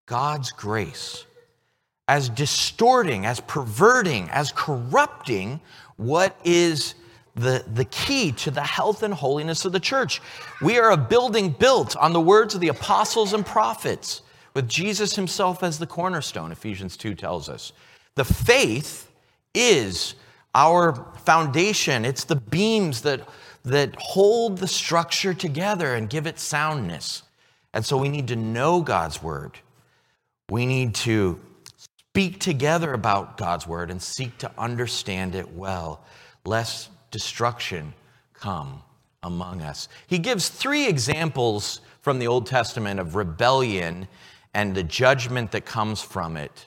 God's 0.07 0.53
grace, 0.53 1.25
as 2.07 2.29
distorting, 2.29 3.27
as 3.27 3.41
perverting, 3.41 4.31
as 4.31 4.53
corrupting 4.53 5.59
what 5.97 6.39
is 6.45 6.95
the, 7.35 7.65
the 7.75 7.87
key 7.87 8.31
to 8.31 8.53
the 8.53 8.63
health 8.63 9.03
and 9.03 9.13
holiness 9.13 9.65
of 9.65 9.73
the 9.73 9.81
church. 9.81 10.23
We 10.63 10.79
are 10.79 10.93
a 10.93 10.97
building 10.97 11.51
built 11.51 11.97
on 11.97 12.13
the 12.13 12.21
words 12.21 12.55
of 12.55 12.61
the 12.61 12.69
apostles 12.69 13.33
and 13.33 13.45
prophets, 13.45 14.23
with 14.55 14.69
Jesus 14.69 15.17
himself 15.17 15.65
as 15.65 15.81
the 15.81 15.89
cornerstone, 15.89 16.53
Ephesians 16.53 16.97
2 16.97 17.17
tells 17.17 17.49
us. 17.49 17.73
The 18.15 18.25
faith 18.25 19.11
is 19.55 20.15
our 20.59 20.93
foundation. 21.25 22.05
It's 22.05 22.25
the 22.25 22.35
beams 22.35 23.03
that, 23.03 23.21
that 23.65 23.95
hold 23.97 24.59
the 24.59 24.67
structure 24.67 25.33
together 25.33 25.95
and 25.95 26.11
give 26.11 26.27
it 26.27 26.41
soundness. 26.41 27.23
And 27.73 27.87
so 27.87 27.97
we 27.97 28.09
need 28.09 28.27
to 28.29 28.37
know 28.37 28.81
God's 28.81 29.23
word. 29.23 29.53
We 30.50 30.67
need 30.67 30.97
to 30.97 31.38
speak 31.77 32.41
together 32.41 32.93
about 32.93 33.37
God's 33.37 33.69
word 33.69 33.93
and 33.93 34.03
seek 34.03 34.37
to 34.38 34.50
understand 34.59 35.37
it 35.37 35.49
well, 35.55 36.03
lest 36.45 36.91
destruction 37.12 37.95
come 38.35 38.83
among 39.23 39.62
us. 39.62 39.88
He 40.09 40.19
gives 40.19 40.49
three 40.49 40.88
examples 40.88 41.83
from 42.03 42.19
the 42.19 42.27
Old 42.27 42.47
Testament 42.47 42.99
of 42.99 43.15
rebellion 43.15 44.09
and 44.55 44.75
the 44.75 44.83
judgment 44.83 45.53
that 45.53 45.67
comes 45.67 46.03
from 46.03 46.37
it 46.37 46.67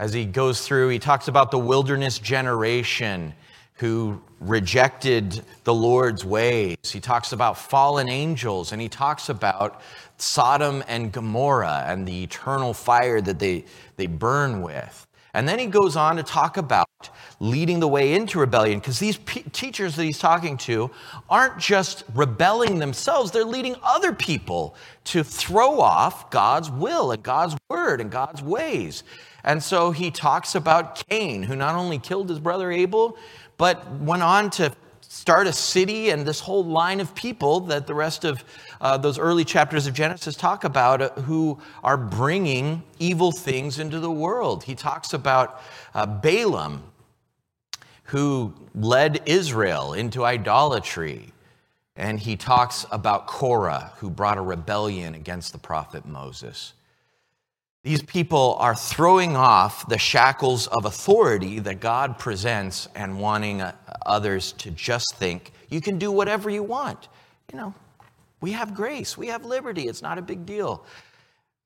as 0.00 0.14
he 0.14 0.24
goes 0.24 0.66
through, 0.66 0.88
he 0.88 0.98
talks 0.98 1.28
about 1.28 1.50
the 1.50 1.58
wilderness 1.58 2.18
generation 2.18 3.34
who 3.74 4.18
rejected 4.40 5.42
the 5.64 5.74
Lord's 5.74 6.24
ways. 6.24 6.78
He 6.90 7.00
talks 7.00 7.32
about 7.32 7.58
fallen 7.58 8.08
angels, 8.08 8.72
and 8.72 8.80
he 8.80 8.88
talks 8.88 9.28
about 9.28 9.82
Sodom 10.16 10.82
and 10.88 11.12
Gomorrah 11.12 11.84
and 11.86 12.08
the 12.08 12.22
eternal 12.22 12.72
fire 12.72 13.20
that 13.20 13.38
they, 13.38 13.66
they 13.96 14.06
burn 14.06 14.62
with. 14.62 15.06
And 15.32 15.48
then 15.48 15.58
he 15.58 15.66
goes 15.66 15.96
on 15.96 16.16
to 16.16 16.22
talk 16.22 16.56
about 16.56 16.88
leading 17.38 17.80
the 17.80 17.88
way 17.88 18.14
into 18.14 18.38
rebellion 18.38 18.78
because 18.78 18.98
these 18.98 19.16
p- 19.18 19.42
teachers 19.52 19.96
that 19.96 20.04
he's 20.04 20.18
talking 20.18 20.56
to 20.58 20.90
aren't 21.28 21.58
just 21.58 22.04
rebelling 22.14 22.78
themselves, 22.78 23.30
they're 23.30 23.44
leading 23.44 23.76
other 23.82 24.12
people 24.12 24.74
to 25.04 25.22
throw 25.22 25.80
off 25.80 26.30
God's 26.30 26.70
will 26.70 27.12
and 27.12 27.22
God's 27.22 27.56
word 27.68 28.00
and 28.00 28.10
God's 28.10 28.42
ways. 28.42 29.04
And 29.44 29.62
so 29.62 29.90
he 29.90 30.10
talks 30.10 30.54
about 30.54 31.02
Cain, 31.08 31.44
who 31.44 31.56
not 31.56 31.74
only 31.74 31.98
killed 31.98 32.28
his 32.28 32.40
brother 32.40 32.70
Abel, 32.70 33.16
but 33.56 33.90
went 33.92 34.22
on 34.22 34.50
to 34.50 34.72
start 35.00 35.46
a 35.46 35.52
city 35.52 36.10
and 36.10 36.24
this 36.24 36.40
whole 36.40 36.64
line 36.64 37.00
of 37.00 37.14
people 37.14 37.60
that 37.60 37.86
the 37.86 37.94
rest 37.94 38.24
of 38.24 38.44
uh, 38.80 38.96
those 38.96 39.18
early 39.18 39.44
chapters 39.44 39.86
of 39.86 39.94
Genesis 39.94 40.34
talk 40.34 40.64
about 40.64 41.02
uh, 41.02 41.10
who 41.22 41.58
are 41.84 41.96
bringing 41.96 42.82
evil 42.98 43.32
things 43.32 43.78
into 43.78 44.00
the 44.00 44.10
world. 44.10 44.64
He 44.64 44.74
talks 44.74 45.12
about 45.12 45.60
uh, 45.94 46.06
Balaam, 46.06 46.82
who 48.04 48.54
led 48.74 49.22
Israel 49.26 49.92
into 49.92 50.24
idolatry. 50.24 51.32
And 51.96 52.18
he 52.18 52.36
talks 52.36 52.86
about 52.90 53.26
Korah, 53.26 53.92
who 53.98 54.08
brought 54.08 54.38
a 54.38 54.42
rebellion 54.42 55.14
against 55.14 55.52
the 55.52 55.58
prophet 55.58 56.06
Moses. 56.06 56.72
These 57.82 58.02
people 58.02 58.56
are 58.58 58.74
throwing 58.74 59.36
off 59.36 59.88
the 59.88 59.98
shackles 59.98 60.66
of 60.66 60.84
authority 60.84 61.58
that 61.60 61.80
God 61.80 62.18
presents 62.18 62.88
and 62.94 63.20
wanting 63.20 63.60
uh, 63.60 63.74
others 64.04 64.52
to 64.52 64.70
just 64.70 65.14
think 65.16 65.52
you 65.70 65.80
can 65.80 65.98
do 65.98 66.10
whatever 66.10 66.50
you 66.50 66.62
want. 66.62 67.08
You 67.52 67.58
know, 67.58 67.74
we 68.40 68.52
have 68.52 68.74
grace, 68.74 69.16
we 69.16 69.28
have 69.28 69.44
liberty, 69.44 69.88
it's 69.88 70.02
not 70.02 70.18
a 70.18 70.22
big 70.22 70.46
deal. 70.46 70.84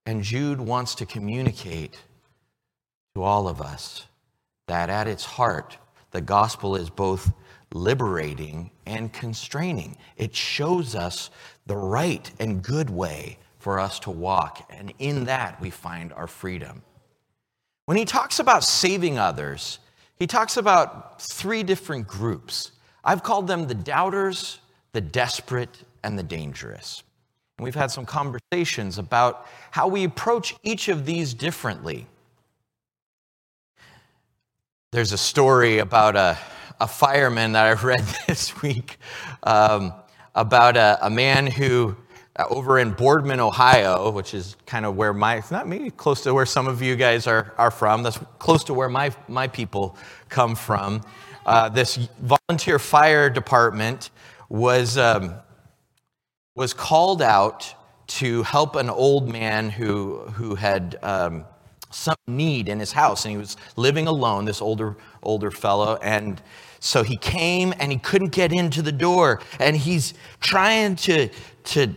And 0.07 0.23
Jude 0.23 0.61
wants 0.61 0.97
to 0.97 1.07
communicate 1.07 1.97
to 3.14 3.23
all 3.23 3.49
of 3.49 3.61
us 3.61 4.07
that 4.66 4.90
at 4.90 5.07
its 5.07 5.25
heart, 5.25 5.78
the 6.11 6.21
gospel 6.21 6.76
is 6.76 6.90
both 6.90 7.33
liberating 7.73 8.71
and 8.87 9.12
constraining. 9.12 9.97
It 10.16 10.35
shows 10.35 10.95
us 10.95 11.31
the 11.66 11.76
right 11.76 12.31
and 12.38 12.62
good 12.62 12.90
way 12.90 13.38
for 13.59 13.81
us 13.81 13.99
to 14.00 14.11
walk, 14.11 14.71
and 14.71 14.93
in 14.99 15.25
that 15.25 15.61
we 15.61 15.71
find 15.71 16.12
our 16.12 16.26
freedom. 16.26 16.83
When 17.87 17.97
he 17.97 18.04
talks 18.04 18.38
about 18.38 18.62
saving 18.62 19.19
others, 19.19 19.78
he 20.16 20.26
talks 20.26 20.57
about 20.57 21.21
three 21.21 21.62
different 21.62 22.07
groups. 22.07 22.73
I've 23.02 23.23
called 23.23 23.47
them 23.47 23.66
the 23.66 23.75
doubters, 23.75 24.59
the 24.93 25.00
desperate, 25.00 25.83
and 26.05 26.19
the 26.19 26.23
dangerous. 26.23 27.03
And 27.59 27.65
we've 27.65 27.75
had 27.75 27.91
some 27.91 28.05
conversations 28.05 28.99
about 28.99 29.47
how 29.71 29.89
we 29.89 30.05
approach 30.05 30.55
each 30.63 30.89
of 30.89 31.07
these 31.07 31.35
differently. 31.35 32.07
There's 34.93 35.13
a 35.13 35.19
story 35.19 35.79
about 35.79 36.15
a, 36.15 36.39
a 36.81 36.87
fireman 36.87 37.53
that 37.53 37.65
I 37.67 37.73
read 37.87 38.05
this 38.27 38.61
week 38.63 38.99
um, 39.43 39.93
about 40.35 40.77
a, 40.77 40.99
a, 41.03 41.11
man 41.11 41.47
who, 41.47 41.97
uh, 42.37 42.45
over 42.51 42.79
in 42.79 42.93
Boardman, 42.93 43.41
Ohio, 43.41 44.11
which 44.11 44.35
is 44.35 44.57
kind 44.67 44.85
of 44.85 44.97
where 44.97 45.13
my, 45.13 45.43
not 45.51 45.69
maybe 45.69 45.91
close 45.91 46.23
to 46.23 46.35
where 46.35 46.47
some 46.47 46.67
of 46.67 46.83
you 46.83 46.97
guys 46.97 47.27
are, 47.27 47.55
are 47.57 47.71
from, 47.71 48.03
that's 48.03 48.19
close 48.39 48.65
to 48.65 48.75
where 48.75 48.89
my, 48.89 49.13
my 49.29 49.47
people 49.47 49.97
come 50.29 50.55
from. 50.57 51.03
Uh, 51.47 51.69
this 51.69 51.97
volunteer 52.21 52.79
fire 52.79 53.31
department 53.31 54.11
was, 54.49 54.99
um, 54.99 55.35
was 56.55 56.73
called 56.73 57.21
out 57.21 57.75
to 58.07 58.43
help 58.45 58.77
an 58.77 58.89
old 58.89 59.29
man 59.29 59.71
who, 59.71 60.19
who 60.35 60.55
had 60.55 60.97
um, 61.03 61.45
some 61.91 62.17
need 62.27 62.69
in 62.69 62.79
his 62.79 62.93
house 62.93 63.25
and 63.25 63.33
he 63.33 63.39
was 63.39 63.57
living 63.77 64.07
alone 64.07 64.45
this 64.45 64.61
older 64.61 64.97
older 65.23 65.51
fellow 65.51 65.97
and 66.03 66.43
so 66.81 67.03
he 67.03 67.17
came 67.17 67.73
and 67.79 67.91
he 67.91 67.99
couldn't 67.99 68.31
get 68.31 68.53
into 68.53 68.83
the 68.83 68.93
door 68.93 69.41
and 69.59 69.77
he's 69.77 70.13
trying 70.41 70.97
to 70.97 71.29
to 71.63 71.93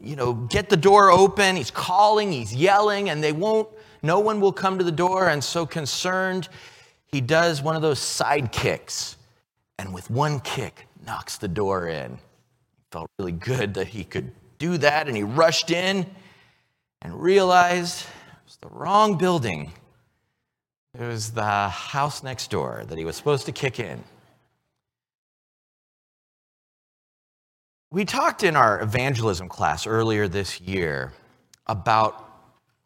you 0.00 0.16
know 0.16 0.34
get 0.34 0.68
the 0.68 0.76
door 0.76 1.10
open. 1.10 1.56
He's 1.56 1.70
calling 1.70 2.30
he's 2.30 2.54
yelling 2.54 3.10
and 3.10 3.22
they 3.22 3.32
won't 3.32 3.68
no 4.02 4.20
one 4.20 4.40
will 4.40 4.52
come 4.52 4.78
to 4.78 4.84
the 4.84 4.92
door 4.92 5.28
and 5.28 5.42
so 5.42 5.66
concerned 5.66 6.48
he 7.06 7.20
does 7.20 7.62
one 7.62 7.74
of 7.74 7.82
those 7.82 7.98
side 7.98 8.52
kicks 8.52 9.16
and 9.78 9.92
with 9.92 10.10
one 10.10 10.40
kick 10.40 10.86
knocks 11.04 11.38
the 11.38 11.48
door 11.48 11.88
in 11.88 12.18
felt 12.90 13.10
really 13.18 13.32
good 13.32 13.74
that 13.74 13.88
he 13.88 14.04
could 14.04 14.32
do 14.58 14.78
that 14.78 15.08
and 15.08 15.16
he 15.16 15.22
rushed 15.22 15.70
in 15.70 16.06
and 17.02 17.20
realized 17.20 18.02
it 18.02 18.44
was 18.44 18.56
the 18.56 18.68
wrong 18.68 19.18
building. 19.18 19.72
It 20.98 21.06
was 21.06 21.32
the 21.32 21.68
house 21.68 22.22
next 22.22 22.50
door 22.50 22.84
that 22.88 22.98
he 22.98 23.04
was 23.04 23.16
supposed 23.16 23.46
to 23.46 23.52
kick 23.52 23.78
in. 23.78 24.02
We 27.90 28.04
talked 28.04 28.42
in 28.42 28.56
our 28.56 28.80
evangelism 28.82 29.48
class 29.48 29.86
earlier 29.86 30.28
this 30.28 30.60
year 30.60 31.12
about 31.66 32.24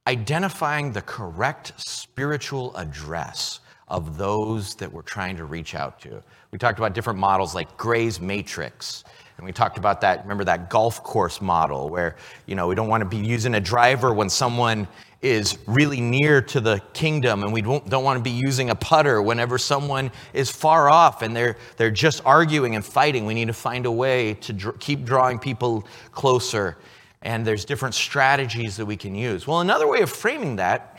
identifying 0.06 0.92
the 0.92 1.02
correct 1.02 1.73
spiritual 1.76 2.75
address 2.76 3.61
of 3.88 4.16
those 4.16 4.75
that 4.76 4.92
we're 4.92 5.02
trying 5.02 5.37
to 5.37 5.44
reach 5.44 5.75
out 5.75 6.00
to. 6.00 6.23
We 6.50 6.59
talked 6.59 6.78
about 6.78 6.94
different 6.94 7.18
models 7.18 7.54
like 7.54 7.76
Gray's 7.76 8.21
Matrix 8.21 9.04
and 9.36 9.46
we 9.46 9.52
talked 9.52 9.78
about 9.78 10.00
that, 10.02 10.22
remember 10.22 10.44
that 10.44 10.70
golf 10.70 11.02
course 11.02 11.40
model 11.40 11.88
where, 11.88 12.16
you 12.46 12.54
know, 12.54 12.68
we 12.68 12.74
don't 12.74 12.88
want 12.88 13.02
to 13.02 13.08
be 13.08 13.16
using 13.16 13.54
a 13.54 13.60
driver 13.60 14.12
when 14.12 14.28
someone 14.28 14.86
is 15.22 15.56
really 15.66 16.00
near 16.00 16.42
to 16.42 16.60
the 16.60 16.80
kingdom 16.92 17.44
and 17.44 17.52
we 17.52 17.62
don't, 17.62 17.88
don't 17.88 18.02
want 18.02 18.18
to 18.18 18.22
be 18.22 18.30
using 18.30 18.70
a 18.70 18.74
putter 18.74 19.22
whenever 19.22 19.56
someone 19.56 20.10
is 20.32 20.50
far 20.50 20.90
off 20.90 21.22
and 21.22 21.34
they're, 21.34 21.56
they're 21.76 21.92
just 21.92 22.20
arguing 22.24 22.74
and 22.74 22.84
fighting. 22.84 23.24
We 23.24 23.34
need 23.34 23.46
to 23.46 23.52
find 23.52 23.86
a 23.86 23.90
way 23.90 24.34
to 24.34 24.52
dr- 24.52 24.78
keep 24.80 25.04
drawing 25.04 25.38
people 25.38 25.86
closer. 26.10 26.76
And 27.22 27.46
there's 27.46 27.64
different 27.64 27.94
strategies 27.94 28.76
that 28.76 28.86
we 28.86 28.96
can 28.96 29.14
use. 29.14 29.46
Well, 29.46 29.60
another 29.60 29.86
way 29.86 30.02
of 30.02 30.10
framing 30.10 30.56
that 30.56 30.98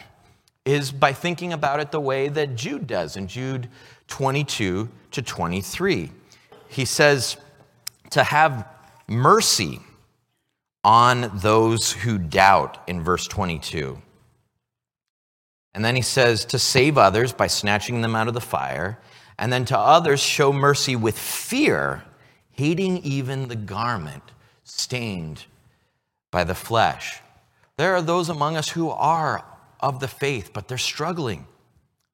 is 0.63 0.91
by 0.91 1.11
thinking 1.11 1.51
about 1.51 1.81
it 1.81 1.91
the 1.91 1.99
way 1.99 2.29
that 2.29 2.55
Jude 2.55 2.87
does 2.87 3.17
in 3.17 3.27
Jude 3.27 3.67
22 4.07 4.87
to 5.11 5.21
23. 5.21 6.11
He 6.69 6.85
says, 6.85 7.35
to 8.13 8.23
have 8.23 8.67
mercy 9.07 9.79
on 10.83 11.31
those 11.35 11.91
who 11.91 12.17
doubt 12.17 12.77
in 12.87 13.03
verse 13.03 13.27
22. 13.27 14.01
And 15.73 15.83
then 15.83 15.95
he 15.95 16.01
says 16.01 16.45
to 16.45 16.59
save 16.59 16.97
others 16.97 17.33
by 17.33 17.47
snatching 17.47 18.01
them 18.01 18.15
out 18.15 18.27
of 18.27 18.33
the 18.33 18.41
fire, 18.41 18.99
and 19.37 19.51
then 19.51 19.65
to 19.65 19.77
others 19.77 20.19
show 20.19 20.53
mercy 20.53 20.95
with 20.95 21.17
fear, 21.17 22.03
hating 22.51 22.99
even 22.99 23.47
the 23.47 23.55
garment 23.55 24.23
stained 24.63 25.45
by 26.31 26.43
the 26.43 26.55
flesh. 26.55 27.21
There 27.77 27.95
are 27.95 28.01
those 28.01 28.29
among 28.29 28.55
us 28.55 28.69
who 28.69 28.89
are 28.89 29.43
of 29.79 29.99
the 29.99 30.07
faith, 30.07 30.51
but 30.53 30.67
they're 30.67 30.77
struggling, 30.77 31.47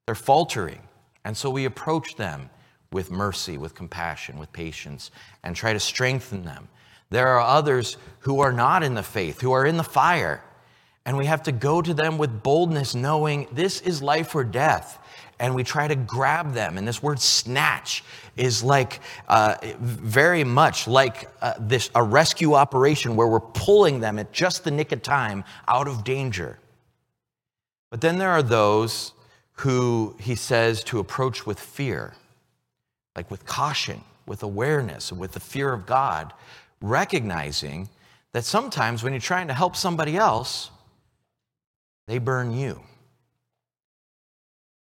they're 0.05 0.15
faltering. 0.15 0.81
And 1.25 1.35
so 1.35 1.49
we 1.49 1.65
approach 1.65 2.15
them 2.15 2.49
with 2.91 3.11
mercy, 3.11 3.57
with 3.57 3.75
compassion, 3.75 4.39
with 4.39 4.51
patience, 4.51 5.11
and 5.43 5.55
try 5.55 5.73
to 5.73 5.79
strengthen 5.79 6.43
them. 6.43 6.67
There 7.09 7.27
are 7.27 7.41
others 7.41 7.97
who 8.19 8.39
are 8.39 8.51
not 8.51 8.83
in 8.83 8.93
the 8.93 9.03
faith, 9.03 9.41
who 9.41 9.51
are 9.51 9.65
in 9.65 9.77
the 9.77 9.83
fire, 9.83 10.43
and 11.05 11.17
we 11.17 11.25
have 11.25 11.43
to 11.43 11.51
go 11.51 11.81
to 11.81 11.93
them 11.93 12.17
with 12.17 12.43
boldness, 12.43 12.93
knowing 12.93 13.47
this 13.51 13.81
is 13.81 14.01
life 14.01 14.35
or 14.35 14.43
death. 14.43 14.99
And 15.39 15.55
we 15.55 15.63
try 15.63 15.87
to 15.87 15.95
grab 15.95 16.53
them. 16.53 16.77
And 16.77 16.85
this 16.85 17.01
word 17.01 17.19
snatch 17.21 18.03
is 18.35 18.61
like 18.61 18.99
uh, 19.29 19.55
very 19.79 20.43
much 20.43 20.85
like 20.85 21.29
uh, 21.41 21.53
this 21.59 21.89
a 21.95 22.03
rescue 22.03 22.55
operation 22.55 23.15
where 23.15 23.25
we're 23.25 23.39
pulling 23.39 24.01
them 24.01 24.19
at 24.19 24.33
just 24.33 24.65
the 24.65 24.71
nick 24.71 24.91
of 24.91 25.01
time 25.01 25.45
out 25.67 25.87
of 25.87 26.03
danger. 26.03 26.59
But 27.89 28.01
then 28.01 28.17
there 28.17 28.31
are 28.31 28.43
those 28.43 29.13
who 29.53 30.15
he 30.19 30.35
says 30.35 30.83
to 30.85 30.99
approach 30.99 31.45
with 31.45 31.59
fear 31.59 32.15
like 33.15 33.29
with 33.29 33.45
caution, 33.45 34.01
with 34.25 34.43
awareness, 34.43 35.11
with 35.11 35.33
the 35.33 35.39
fear 35.39 35.73
of 35.73 35.85
God, 35.85 36.33
recognizing 36.81 37.89
that 38.33 38.45
sometimes 38.45 39.03
when 39.03 39.13
you're 39.13 39.19
trying 39.19 39.47
to 39.47 39.53
help 39.53 39.75
somebody 39.75 40.15
else, 40.15 40.69
they 42.07 42.17
burn 42.17 42.53
you. 42.53 42.81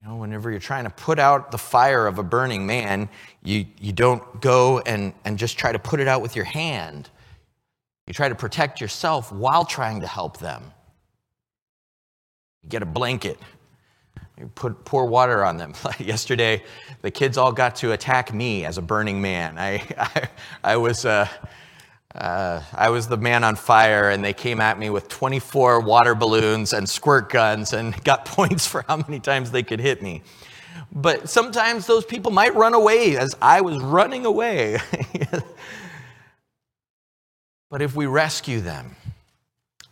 You 0.02 0.08
know, 0.08 0.16
whenever 0.16 0.50
you're 0.50 0.60
trying 0.60 0.84
to 0.84 0.90
put 0.90 1.18
out 1.18 1.50
the 1.50 1.58
fire 1.58 2.06
of 2.06 2.18
a 2.18 2.22
burning 2.22 2.66
man, 2.66 3.08
you, 3.42 3.66
you 3.80 3.92
don't 3.92 4.40
go 4.40 4.80
and, 4.80 5.12
and 5.24 5.38
just 5.38 5.58
try 5.58 5.72
to 5.72 5.78
put 5.78 6.00
it 6.00 6.08
out 6.08 6.22
with 6.22 6.36
your 6.36 6.44
hand. 6.44 7.10
You 8.06 8.14
try 8.14 8.28
to 8.28 8.34
protect 8.34 8.80
yourself 8.80 9.32
while 9.32 9.64
trying 9.64 10.00
to 10.00 10.06
help 10.06 10.38
them. 10.38 10.62
You 12.62 12.68
get 12.68 12.82
a 12.82 12.86
blanket 12.86 13.38
you 14.38 14.48
put 14.54 14.84
pour 14.84 15.06
water 15.06 15.44
on 15.44 15.56
them. 15.56 15.72
Yesterday, 15.98 16.62
the 17.02 17.10
kids 17.10 17.38
all 17.38 17.52
got 17.52 17.76
to 17.76 17.92
attack 17.92 18.34
me 18.34 18.64
as 18.64 18.78
a 18.78 18.82
burning 18.82 19.20
man. 19.20 19.58
I, 19.58 19.82
I, 19.98 20.28
I 20.62 20.76
was, 20.76 21.04
uh, 21.04 21.28
uh, 22.14 22.62
I 22.72 22.90
was 22.90 23.08
the 23.08 23.16
man 23.16 23.44
on 23.44 23.56
fire, 23.56 24.10
and 24.10 24.22
they 24.24 24.34
came 24.34 24.60
at 24.60 24.78
me 24.78 24.90
with 24.90 25.08
24 25.08 25.80
water 25.80 26.14
balloons 26.14 26.72
and 26.72 26.88
squirt 26.88 27.30
guns 27.30 27.72
and 27.72 28.02
got 28.04 28.24
points 28.24 28.66
for 28.66 28.84
how 28.86 28.98
many 28.98 29.20
times 29.20 29.50
they 29.50 29.62
could 29.62 29.80
hit 29.80 30.02
me. 30.02 30.22
But 30.92 31.28
sometimes 31.28 31.86
those 31.86 32.04
people 32.04 32.30
might 32.30 32.54
run 32.54 32.74
away 32.74 33.16
as 33.16 33.34
I 33.40 33.62
was 33.62 33.78
running 33.78 34.26
away. 34.26 34.78
but 37.70 37.82
if 37.82 37.96
we 37.96 38.06
rescue 38.06 38.60
them, 38.60 38.96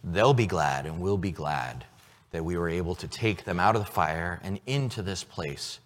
they'll 0.03 0.35
be 0.35 0.47
glad 0.47 0.87
and 0.87 1.01
we'll 1.01 1.19
be 1.19 1.33
glad 1.33 1.85
that 2.35 2.45
we 2.45 2.59
were 2.59 2.69
able 2.69 2.97
to 2.97 3.07
take 3.07 3.45
them 3.45 3.61
out 3.61 3.77
of 3.77 3.85
the 3.85 3.91
fire 3.91 4.41
and 4.43 4.59
into 4.67 5.03
this 5.03 5.23
place 5.23 5.79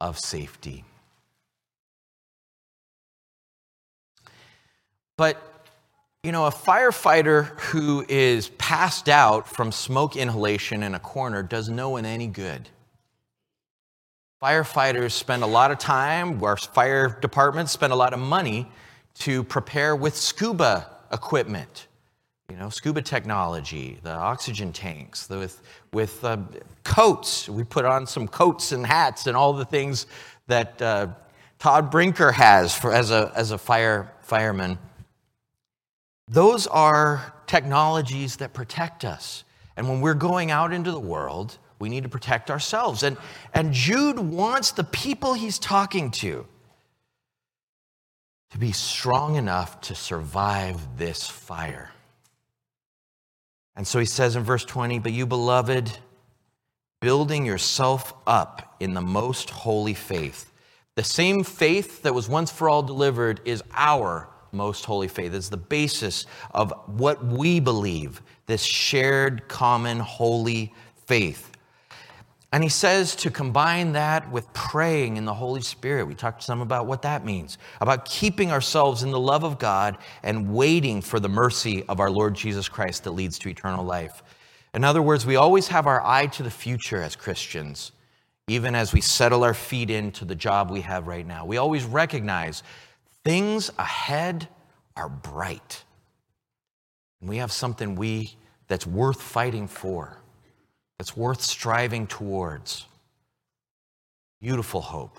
of 0.00 0.16
safety. 0.16 0.84
But, 5.16 5.42
you 6.22 6.30
know, 6.30 6.46
a 6.46 6.52
firefighter 6.52 7.46
who 7.58 8.06
is 8.08 8.50
passed 8.50 9.08
out 9.08 9.48
from 9.48 9.72
smoke 9.72 10.14
inhalation 10.14 10.84
in 10.84 10.94
a 10.94 11.00
corner 11.00 11.42
does 11.42 11.68
no 11.68 11.90
one 11.90 12.04
any 12.04 12.28
good. 12.28 12.68
Firefighters 14.40 15.10
spend 15.10 15.42
a 15.42 15.46
lot 15.46 15.72
of 15.72 15.78
time, 15.78 16.40
our 16.44 16.56
fire 16.56 17.18
departments 17.20 17.72
spend 17.72 17.92
a 17.92 17.96
lot 17.96 18.12
of 18.12 18.20
money 18.20 18.70
to 19.14 19.42
prepare 19.42 19.96
with 19.96 20.14
scuba 20.14 20.88
equipment 21.10 21.87
you 22.50 22.56
know, 22.56 22.70
scuba 22.70 23.02
technology, 23.02 23.98
the 24.02 24.10
oxygen 24.10 24.72
tanks, 24.72 25.26
the, 25.26 25.36
with, 25.36 25.62
with 25.92 26.24
uh, 26.24 26.38
coats. 26.82 27.46
We 27.46 27.62
put 27.62 27.84
on 27.84 28.06
some 28.06 28.26
coats 28.26 28.72
and 28.72 28.86
hats 28.86 29.26
and 29.26 29.36
all 29.36 29.52
the 29.52 29.66
things 29.66 30.06
that 30.46 30.80
uh, 30.80 31.08
Todd 31.58 31.90
Brinker 31.90 32.32
has 32.32 32.74
for, 32.74 32.90
as, 32.90 33.10
a, 33.10 33.30
as 33.36 33.50
a 33.50 33.58
fire, 33.58 34.10
fireman. 34.22 34.78
Those 36.26 36.66
are 36.66 37.34
technologies 37.46 38.36
that 38.36 38.54
protect 38.54 39.04
us. 39.04 39.44
And 39.76 39.86
when 39.86 40.00
we're 40.00 40.14
going 40.14 40.50
out 40.50 40.72
into 40.72 40.90
the 40.90 40.98
world, 40.98 41.58
we 41.78 41.90
need 41.90 42.04
to 42.04 42.08
protect 42.08 42.50
ourselves. 42.50 43.02
And, 43.02 43.18
and 43.52 43.74
Jude 43.74 44.18
wants 44.18 44.72
the 44.72 44.84
people 44.84 45.34
he's 45.34 45.58
talking 45.58 46.10
to 46.12 46.46
to 48.52 48.58
be 48.58 48.72
strong 48.72 49.36
enough 49.36 49.82
to 49.82 49.94
survive 49.94 50.96
this 50.96 51.26
fire. 51.26 51.92
And 53.78 53.86
so 53.86 54.00
he 54.00 54.06
says 54.06 54.34
in 54.34 54.42
verse 54.42 54.64
20, 54.64 54.98
But 54.98 55.12
you, 55.12 55.24
beloved, 55.24 55.98
building 57.00 57.46
yourself 57.46 58.12
up 58.26 58.74
in 58.80 58.92
the 58.92 59.00
most 59.00 59.50
holy 59.50 59.94
faith. 59.94 60.52
The 60.96 61.04
same 61.04 61.44
faith 61.44 62.02
that 62.02 62.12
was 62.12 62.28
once 62.28 62.50
for 62.50 62.68
all 62.68 62.82
delivered 62.82 63.40
is 63.44 63.62
our 63.72 64.28
most 64.50 64.84
holy 64.84 65.06
faith. 65.06 65.32
It's 65.32 65.48
the 65.48 65.56
basis 65.56 66.26
of 66.50 66.72
what 66.86 67.24
we 67.24 67.60
believe, 67.60 68.20
this 68.46 68.64
shared, 68.64 69.46
common, 69.46 70.00
holy 70.00 70.74
faith. 71.06 71.52
And 72.50 72.62
he 72.62 72.70
says 72.70 73.14
to 73.16 73.30
combine 73.30 73.92
that 73.92 74.30
with 74.32 74.50
praying 74.54 75.18
in 75.18 75.26
the 75.26 75.34
Holy 75.34 75.60
Spirit. 75.60 76.06
We 76.06 76.14
talked 76.14 76.42
some 76.42 76.62
about 76.62 76.86
what 76.86 77.02
that 77.02 77.24
means, 77.24 77.58
about 77.80 78.06
keeping 78.06 78.50
ourselves 78.50 79.02
in 79.02 79.10
the 79.10 79.20
love 79.20 79.44
of 79.44 79.58
God 79.58 79.98
and 80.22 80.54
waiting 80.54 81.02
for 81.02 81.20
the 81.20 81.28
mercy 81.28 81.84
of 81.88 82.00
our 82.00 82.10
Lord 82.10 82.34
Jesus 82.34 82.66
Christ 82.68 83.04
that 83.04 83.10
leads 83.10 83.38
to 83.40 83.50
eternal 83.50 83.84
life. 83.84 84.22
In 84.72 84.82
other 84.82 85.02
words, 85.02 85.26
we 85.26 85.36
always 85.36 85.68
have 85.68 85.86
our 85.86 86.04
eye 86.04 86.26
to 86.28 86.42
the 86.42 86.50
future 86.50 87.02
as 87.02 87.16
Christians, 87.16 87.92
even 88.48 88.74
as 88.74 88.94
we 88.94 89.02
settle 89.02 89.44
our 89.44 89.54
feet 89.54 89.90
into 89.90 90.24
the 90.24 90.34
job 90.34 90.70
we 90.70 90.80
have 90.80 91.06
right 91.06 91.26
now. 91.26 91.44
We 91.44 91.58
always 91.58 91.84
recognize 91.84 92.62
things 93.24 93.70
ahead 93.78 94.48
are 94.96 95.10
bright. 95.10 95.84
And 97.20 97.28
we 97.28 97.38
have 97.38 97.52
something 97.52 97.94
we 97.94 98.36
that's 98.68 98.86
worth 98.86 99.20
fighting 99.20 99.68
for 99.68 100.17
that's 100.98 101.16
worth 101.16 101.40
striving 101.40 102.06
towards. 102.06 102.86
Beautiful 104.40 104.80
hope. 104.80 105.18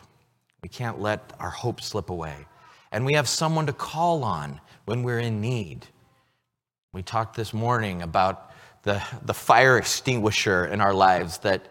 We 0.62 0.70
can't 0.70 1.00
let 1.00 1.34
our 1.40 1.50
hope 1.50 1.82
slip 1.82 2.10
away. 2.10 2.46
And 2.92 3.06
we 3.06 3.14
have 3.14 3.28
someone 3.30 3.66
to 3.68 3.74
call 3.74 4.24
on 4.24 4.60
when 4.86 5.04
we're 5.04 5.20
in 5.20 5.40
need. 5.40 5.86
We 6.92 7.02
talked 7.02 7.36
this 7.36 7.54
morning 7.54 8.02
about 8.02 8.52
the, 8.84 9.02
the 9.24 9.34
fire 9.34 9.78
extinguisher 9.78 10.66
in 10.66 10.82
our 10.82 10.94
lives 10.94 11.38
that, 11.40 11.68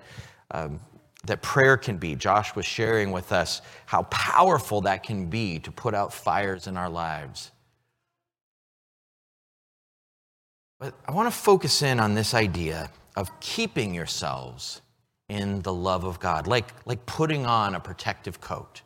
um, 0.52 0.80
that 1.24 1.42
prayer 1.42 1.76
can 1.76 1.98
be. 1.98 2.14
Josh 2.14 2.54
was 2.54 2.64
sharing 2.64 3.10
with 3.10 3.32
us 3.32 3.60
how 3.86 4.04
powerful 4.04 4.82
that 4.82 5.02
can 5.02 5.26
be 5.26 5.58
to 5.60 5.70
put 5.70 5.94
out 5.94 6.12
fires 6.12 6.66
in 6.66 6.76
our 6.76 6.88
lives. 6.88 7.50
But 10.78 10.94
I 11.06 11.12
want 11.12 11.32
to 11.32 11.36
focus 11.36 11.82
in 11.82 11.98
on 11.98 12.14
this 12.14 12.34
idea 12.34 12.90
of 13.16 13.40
keeping 13.40 13.94
yourselves 13.94 14.80
in 15.28 15.60
the 15.62 15.72
love 15.72 16.04
of 16.04 16.20
God, 16.20 16.46
like, 16.46 16.72
like 16.86 17.04
putting 17.04 17.46
on 17.46 17.74
a 17.74 17.80
protective 17.80 18.40
coat. 18.40 18.82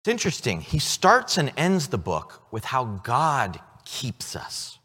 It's 0.00 0.08
interesting. 0.08 0.60
He 0.60 0.78
starts 0.78 1.36
and 1.36 1.52
ends 1.56 1.88
the 1.88 1.98
book 1.98 2.42
with 2.50 2.64
how 2.64 2.84
God 3.02 3.60
keeps 3.84 4.36
us. 4.36 4.78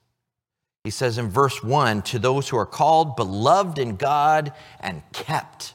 He 0.84 0.90
says 0.92 1.18
in 1.18 1.30
verse 1.30 1.64
1 1.64 2.02
to 2.04 2.20
those 2.20 2.50
who 2.50 2.58
are 2.58 2.66
called, 2.66 3.16
beloved 3.16 3.78
in 3.78 3.96
God, 3.96 4.54
and 4.80 5.02
kept. 5.14 5.74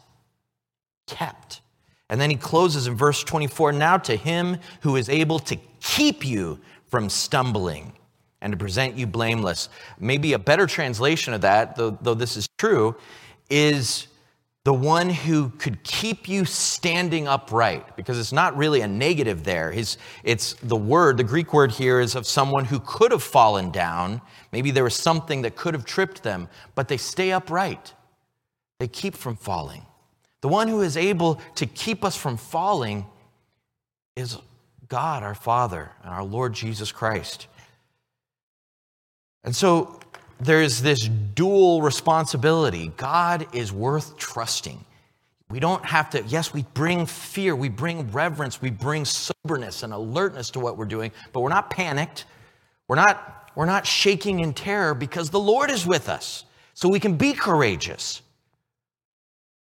Kept. 1.07 1.61
And 2.09 2.21
then 2.21 2.31
he 2.31 2.37
closes 2.37 2.87
in 2.87 2.95
verse 2.95 3.23
24 3.23 3.73
now 3.73 3.99
to 3.99 4.17
him 4.17 4.59
who 4.83 4.97
is 4.97 5.09
able 5.09 5.38
to 5.41 5.57
keep 5.81 6.25
you 6.25 6.61
from 6.87 7.09
stumbling 7.09 7.93
and 8.43 8.53
to 8.53 8.59
present 8.59 8.97
you 8.97 9.07
blameless. 9.07 9.71
Maybe 9.99 10.35
a 10.35 10.39
better 10.39 10.67
translation 10.67 11.33
of 11.33 11.41
that, 11.41 11.77
though, 11.77 11.97
though 12.03 12.15
this 12.15 12.37
is 12.37 12.47
true, 12.59 12.97
is 13.49 14.09
the 14.65 14.75
one 14.75 15.11
who 15.11 15.51
could 15.51 15.83
keep 15.83 16.29
you 16.29 16.45
standing 16.45 17.27
upright, 17.27 17.97
because 17.97 18.19
it's 18.19 18.33
not 18.33 18.57
really 18.57 18.81
a 18.81 18.87
negative 18.87 19.43
there. 19.43 19.73
His, 19.73 19.97
it's 20.23 20.55
the 20.55 20.77
word, 20.77 21.17
the 21.17 21.25
Greek 21.25 21.53
word 21.53 21.73
here 21.73 22.01
is 22.01 22.15
of 22.15 22.27
someone 22.27 22.65
who 22.65 22.79
could 22.81 23.11
have 23.11 23.23
fallen 23.23 23.71
down. 23.71 24.21
Maybe 24.53 24.71
there 24.71 24.85
was 24.85 24.95
something 24.95 25.43
that 25.43 25.57
could 25.57 25.75
have 25.75 25.85
tripped 25.85 26.23
them, 26.23 26.49
but 26.75 26.87
they 26.87 26.97
stay 26.97 27.33
upright. 27.33 27.95
They 28.79 28.87
keep 28.87 29.15
from 29.17 29.37
falling. 29.37 29.87
The 30.43 30.49
one 30.49 30.69
who 30.69 30.83
is 30.83 30.97
able 30.97 31.41
to 31.57 31.67
keep 31.67 32.05
us 32.05 32.17
from 32.17 32.37
falling 32.37 33.07
is 34.15 34.39
God, 34.89 35.23
our 35.23 35.35
Father, 35.35 35.91
and 36.05 36.13
our 36.13 36.25
Lord 36.25 36.53
Jesus 36.53 36.93
Christ. 36.93 37.47
And 39.45 39.55
so 39.55 40.01
there's 40.41 40.83
this 40.83 41.09
dual 41.09 41.83
responsibility. 41.83 42.93
God 42.97 43.47
is 43.55 43.73
worth 43.73 44.17
trusting. 44.17 44.85
We 45.51 45.61
don't 45.61 45.85
have 45.85 46.11
to, 46.11 46.23
yes, 46.23 46.55
we 46.55 46.63
bring 46.75 47.05
fear, 47.05 47.55
we 47.55 47.69
bring 47.69 48.11
reverence, 48.11 48.63
we 48.63 48.71
bring 48.71 49.05
soberness 49.05 49.83
and 49.83 49.93
alertness 49.93 50.51
to 50.51 50.61
what 50.61 50.79
we're 50.79 50.87
doing, 50.87 51.13
but 51.33 51.41
we're 51.41 51.51
not 51.51 51.69
panicked. 51.69 52.25
We're 52.89 52.97
not, 52.97 53.51
we're 53.55 53.67
not 53.67 53.87
shaking 53.87 54.41
in 54.41 54.55
terror 54.55 54.95
because 54.95 55.31
the 55.31 55.39
Lord 55.39 55.71
is 55.71 55.87
with 55.87 56.09
us. 56.09 56.45
So 56.75 56.89
we 56.89 57.01
can 57.01 57.17
be 57.17 57.35
courageous. 57.35 58.23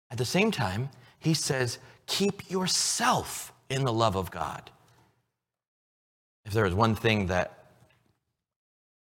At 0.10 0.18
the 0.18 0.26
same 0.26 0.52
time, 0.52 0.90
he 1.20 1.34
says, 1.34 1.78
keep 2.08 2.50
yourself 2.50 3.54
in 3.70 3.84
the 3.84 3.94
love 3.94 4.16
of 4.16 4.32
God. 4.32 4.72
If 6.46 6.54
there 6.54 6.66
is 6.66 6.74
one 6.74 6.96
thing 6.96 7.28
that 7.28 7.65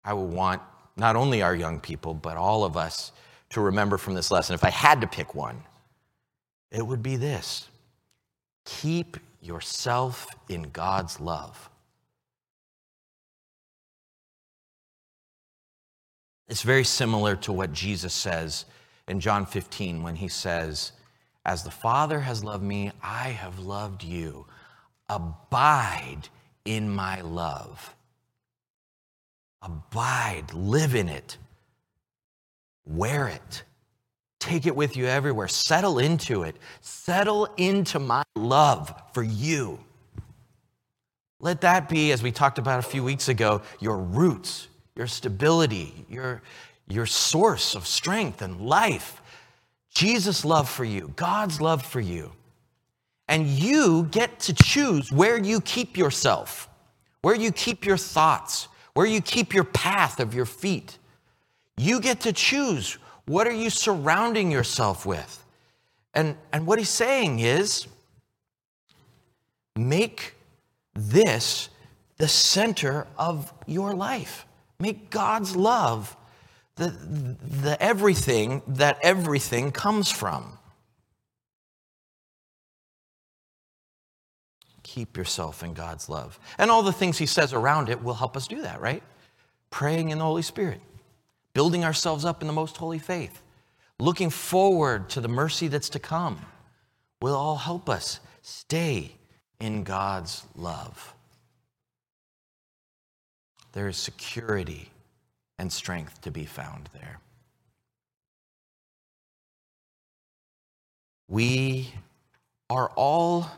I 0.04 0.14
would 0.14 0.32
want 0.32 0.62
not 0.98 1.16
only 1.16 1.42
our 1.42 1.56
young 1.56 1.80
people, 1.80 2.14
but 2.14 2.38
all 2.38 2.64
of 2.64 2.76
us 2.76 3.12
to 3.50 3.62
remember 3.62 3.98
from 3.98 4.14
this 4.14 4.32
lesson. 4.32 4.54
If 4.54 4.64
I 4.64 4.70
had 4.70 5.02
to 5.02 5.08
pick 5.08 5.36
one, 5.36 5.64
it 6.72 6.86
would 6.86 7.04
be 7.04 7.16
this 7.16 7.68
keep 8.66 9.18
yourself 9.42 10.28
in 10.48 10.64
God's 10.64 11.20
love. 11.20 11.70
It's 16.48 16.62
very 16.62 16.84
similar 16.84 17.36
to 17.38 17.54
what 17.54 17.72
Jesus 17.72 18.14
says 18.14 18.66
in 19.08 19.20
John 19.20 19.46
15 19.46 20.04
when 20.04 20.16
he 20.18 20.28
says, 20.28 20.92
As 21.46 21.64
the 21.64 21.72
Father 21.72 22.20
has 22.20 22.44
loved 22.44 22.64
me, 22.64 22.92
I 23.02 23.30
have 23.30 23.60
loved 23.60 24.04
you. 24.04 24.46
Abide 25.10 26.24
in 26.66 26.90
my 26.90 27.22
love. 27.22 27.96
Abide, 29.62 30.54
live 30.54 30.96
in 30.96 31.08
it, 31.08 31.38
wear 32.86 33.28
it, 33.28 33.64
take 34.40 34.66
it 34.66 34.76
with 34.76 34.98
you 34.98 35.06
everywhere, 35.06 35.48
settle 35.48 36.00
into 36.00 36.44
it, 36.44 36.56
settle 36.82 37.48
into 37.58 38.00
my 38.00 38.24
love 38.36 38.94
for 39.14 39.22
you. 39.22 39.80
Let 41.40 41.62
that 41.62 41.90
be, 41.90 42.12
as 42.12 42.22
we 42.22 42.32
talked 42.32 42.60
about 42.60 42.80
a 42.80 42.84
few 42.84 43.04
weeks 43.04 43.28
ago, 43.28 43.62
your 43.80 43.98
roots, 43.98 44.68
your 44.96 45.08
stability, 45.08 46.06
your, 46.10 46.42
your 46.88 47.06
source 47.06 47.76
of 47.76 47.88
strength 47.88 48.42
and 48.42 48.62
life. 48.62 49.22
Jesus' 49.94 50.46
love 50.46 50.70
for 50.70 50.86
you, 50.86 51.12
God's 51.16 51.60
love 51.60 51.84
for 51.84 52.00
you. 52.00 52.32
And 53.28 53.48
you 53.48 54.08
get 54.12 54.40
to 54.42 54.54
choose 54.54 55.12
where 55.12 55.38
you 55.38 55.62
keep 55.62 55.98
yourself, 55.98 56.70
where 57.22 57.36
you 57.36 57.52
keep 57.52 57.86
your 57.86 57.98
thoughts, 57.98 58.68
where 58.94 59.06
you 59.06 59.22
keep 59.22 59.54
your 59.54 59.64
path 59.64 60.20
of 60.20 60.34
your 60.34 60.46
feet. 60.46 60.98
You 61.78 62.00
get 62.00 62.22
to 62.22 62.34
choose 62.34 62.98
what 63.26 63.48
are 63.48 63.54
you 63.54 63.70
surrounding 63.70 64.52
yourself 64.52 65.06
with. 65.06 65.44
And, 66.14 66.36
and 66.52 66.68
what 66.68 66.80
he's 66.80 66.90
saying 66.90 67.40
is 67.40 67.88
make 69.76 70.36
this 70.94 71.70
the 72.18 72.28
center 72.28 73.08
of 73.18 73.54
your 73.66 73.94
life. 73.94 74.46
Make 74.80 75.10
God's 75.10 75.56
love 75.56 76.16
the, 76.76 76.90
the 76.90 77.82
everything 77.82 78.62
that 78.68 79.00
everything 79.02 79.72
comes 79.72 80.12
from. 80.12 80.58
Keep 84.94 85.16
yourself 85.16 85.64
in 85.64 85.74
God's 85.74 86.10
love. 86.10 86.38
And 86.58 86.70
all 86.70 86.84
the 86.84 86.92
things 86.92 87.18
he 87.18 87.26
says 87.26 87.54
around 87.54 87.88
it 87.88 88.04
will 88.04 88.14
help 88.14 88.36
us 88.36 88.46
do 88.46 88.62
that, 88.62 88.82
right? 88.82 89.02
Praying 89.70 90.10
in 90.10 90.18
the 90.18 90.26
Holy 90.26 90.42
Spirit, 90.42 90.82
building 91.54 91.86
ourselves 91.86 92.26
up 92.26 92.42
in 92.42 92.48
the 92.48 92.54
most 92.54 92.76
holy 92.76 93.00
faith, 93.00 93.42
looking 94.00 94.30
forward 94.30 95.10
to 95.12 95.22
the 95.22 95.30
mercy 95.30 95.70
that's 95.70 95.90
to 95.90 96.00
come 96.00 96.46
will 97.22 97.36
all 97.36 97.56
help 97.56 97.90
us 97.90 98.20
stay 98.42 99.16
in 99.62 99.84
God's 99.84 100.44
love. 100.56 101.14
There 103.72 103.88
is 103.88 103.96
security 103.96 104.90
and 105.58 105.72
strength 105.72 106.20
to 106.22 106.32
be 106.32 106.44
found 106.44 106.90
there. 106.94 107.22
We 111.30 111.94
are 112.70 112.90
all 112.98 113.50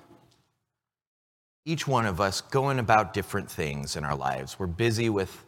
each 1.65 1.87
one 1.87 2.05
of 2.05 2.19
us 2.19 2.41
going 2.41 2.79
about 2.79 3.13
different 3.13 3.49
things 3.49 3.95
in 3.95 4.03
our 4.03 4.15
lives. 4.15 4.59
We're 4.59 4.67
busy 4.67 5.09
with 5.09 5.45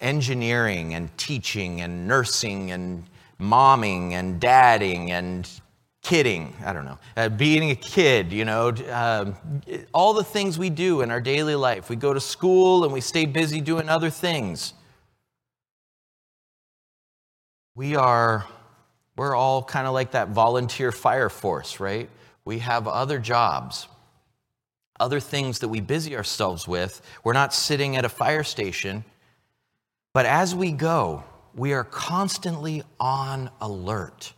engineering 0.00 0.94
and 0.94 1.16
teaching 1.18 1.80
and 1.80 2.08
nursing 2.08 2.70
and 2.70 3.04
momming 3.38 4.12
and 4.12 4.40
dadding 4.40 5.10
and 5.10 5.48
kidding. 6.02 6.54
I 6.64 6.72
don't 6.72 6.86
know. 6.86 6.98
Uh, 7.16 7.28
being 7.28 7.70
a 7.70 7.74
kid, 7.74 8.32
you 8.32 8.44
know, 8.44 8.72
um, 8.90 9.36
all 9.92 10.14
the 10.14 10.24
things 10.24 10.58
we 10.58 10.70
do 10.70 11.02
in 11.02 11.10
our 11.10 11.20
daily 11.20 11.54
life. 11.54 11.90
We 11.90 11.96
go 11.96 12.14
to 12.14 12.20
school 12.20 12.84
and 12.84 12.92
we 12.92 13.00
stay 13.00 13.26
busy 13.26 13.60
doing 13.60 13.88
other 13.88 14.10
things. 14.10 14.72
We 17.74 17.94
are, 17.94 18.46
we're 19.16 19.34
all 19.34 19.62
kind 19.62 19.86
of 19.86 19.92
like 19.92 20.12
that 20.12 20.28
volunteer 20.28 20.92
fire 20.92 21.28
force, 21.28 21.78
right? 21.78 22.08
We 22.44 22.58
have 22.60 22.88
other 22.88 23.18
jobs 23.18 23.86
other 25.00 25.18
things 25.18 25.58
that 25.60 25.68
we 25.68 25.80
busy 25.80 26.14
ourselves 26.16 26.68
with. 26.68 27.02
We're 27.24 27.32
not 27.32 27.52
sitting 27.52 27.96
at 27.96 28.04
a 28.04 28.08
fire 28.08 28.44
station. 28.44 29.04
But 30.12 30.26
as 30.26 30.54
we 30.54 30.72
go, 30.72 31.24
we 31.54 31.72
are 31.72 31.84
constantly 31.84 32.82
on 32.98 33.50
alert 33.60 34.32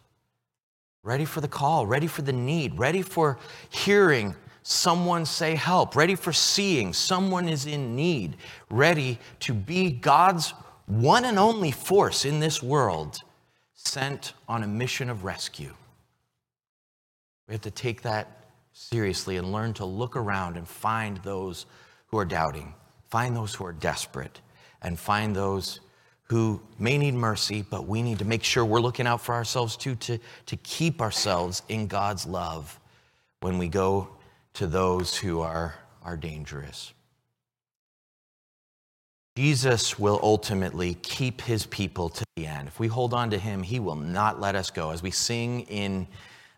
ready 1.04 1.24
for 1.24 1.40
the 1.40 1.48
call, 1.48 1.86
ready 1.86 2.06
for 2.06 2.22
the 2.22 2.32
need, 2.32 2.78
ready 2.78 3.02
for 3.02 3.38
hearing 3.70 4.36
someone 4.62 5.26
say 5.26 5.56
help, 5.56 5.96
ready 5.96 6.14
for 6.14 6.32
seeing 6.32 6.92
someone 6.92 7.48
is 7.48 7.66
in 7.66 7.96
need, 7.96 8.36
ready 8.70 9.18
to 9.40 9.52
be 9.52 9.90
God's 9.90 10.54
one 10.86 11.24
and 11.24 11.38
only 11.38 11.72
force 11.72 12.24
in 12.24 12.38
this 12.38 12.62
world 12.62 13.22
sent 13.74 14.34
on 14.48 14.62
a 14.62 14.66
mission 14.66 15.10
of 15.10 15.24
rescue. 15.24 15.74
We 17.48 17.54
have 17.54 17.62
to 17.62 17.70
take 17.70 18.02
that 18.02 18.41
seriously 18.72 19.36
and 19.36 19.52
learn 19.52 19.74
to 19.74 19.84
look 19.84 20.16
around 20.16 20.56
and 20.56 20.66
find 20.66 21.18
those 21.18 21.66
who 22.06 22.18
are 22.18 22.24
doubting, 22.24 22.74
find 23.08 23.36
those 23.36 23.54
who 23.54 23.64
are 23.64 23.72
desperate, 23.72 24.40
and 24.82 24.98
find 24.98 25.34
those 25.34 25.80
who 26.24 26.60
may 26.78 26.96
need 26.96 27.14
mercy, 27.14 27.62
but 27.68 27.86
we 27.86 28.02
need 28.02 28.18
to 28.18 28.24
make 28.24 28.42
sure 28.42 28.64
we're 28.64 28.80
looking 28.80 29.06
out 29.06 29.20
for 29.20 29.34
ourselves 29.34 29.76
too, 29.76 29.94
to, 29.96 30.18
to 30.46 30.56
keep 30.56 31.00
ourselves 31.00 31.62
in 31.68 31.86
God's 31.86 32.26
love 32.26 32.80
when 33.40 33.58
we 33.58 33.68
go 33.68 34.08
to 34.54 34.66
those 34.66 35.16
who 35.16 35.40
are, 35.40 35.74
are 36.02 36.16
dangerous. 36.16 36.92
Jesus 39.36 39.98
will 39.98 40.20
ultimately 40.22 40.94
keep 41.02 41.40
his 41.40 41.64
people 41.66 42.10
to 42.10 42.24
the 42.36 42.46
end. 42.46 42.68
If 42.68 42.78
we 42.78 42.86
hold 42.86 43.14
on 43.14 43.30
to 43.30 43.38
him, 43.38 43.62
he 43.62 43.80
will 43.80 43.96
not 43.96 44.40
let 44.40 44.54
us 44.54 44.70
go. 44.70 44.90
As 44.90 45.02
we 45.02 45.10
sing 45.10 45.62
in 45.62 46.06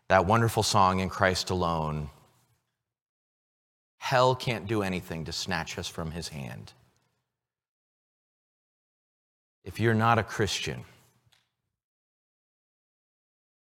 that 0.09 0.27
wonderful 0.27 0.63
song, 0.63 1.01
In 1.01 1.09
Christ 1.09 1.51
Alone, 1.51 2.11
hell 3.99 4.35
can't 4.35 4.67
do 4.67 4.83
anything 4.83 5.25
to 5.25 5.33
snatch 5.33 5.79
us 5.79 5.89
from 5.89 6.11
his 6.11 6.29
hand. 6.29 6.73
If 9.65 9.81
you're 9.81 9.95
not 9.95 10.19
a 10.19 10.23
Christian, 10.23 10.85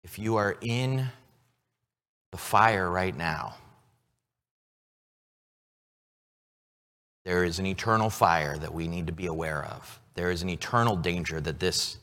if 0.03 0.19
you 0.19 0.37
are 0.37 0.57
in 0.61 1.09
the 2.33 2.39
fire 2.39 2.91
right 2.91 3.17
now, 3.17 3.55
There 7.25 7.45
is 7.45 7.59
an 7.59 7.67
eternal 7.67 8.11
fire 8.11 8.57
that 8.59 8.75
we 8.75 8.89
need 8.89 9.07
to 9.07 9.13
be 9.13 9.27
aware 9.27 9.65
of. 9.65 10.01
There 10.15 10.31
is 10.31 10.43
an 10.43 10.49
eternal 10.49 10.97
danger 10.97 11.41
that 11.41 11.61
this, 11.61 11.99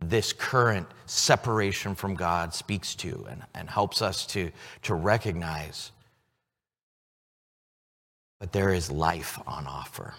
this 0.00 0.32
current 0.32 0.86
separation 1.06 1.94
from 1.94 2.14
God 2.14 2.54
speaks 2.54 2.94
to 2.96 3.26
and, 3.30 3.42
and 3.54 3.68
helps 3.68 4.00
us 4.02 4.26
to, 4.26 4.50
to 4.82 4.94
recognize. 4.94 5.92
But 8.38 8.52
there 8.52 8.72
is 8.72 8.90
life 8.90 9.38
on 9.46 9.66
offer. 9.66 10.14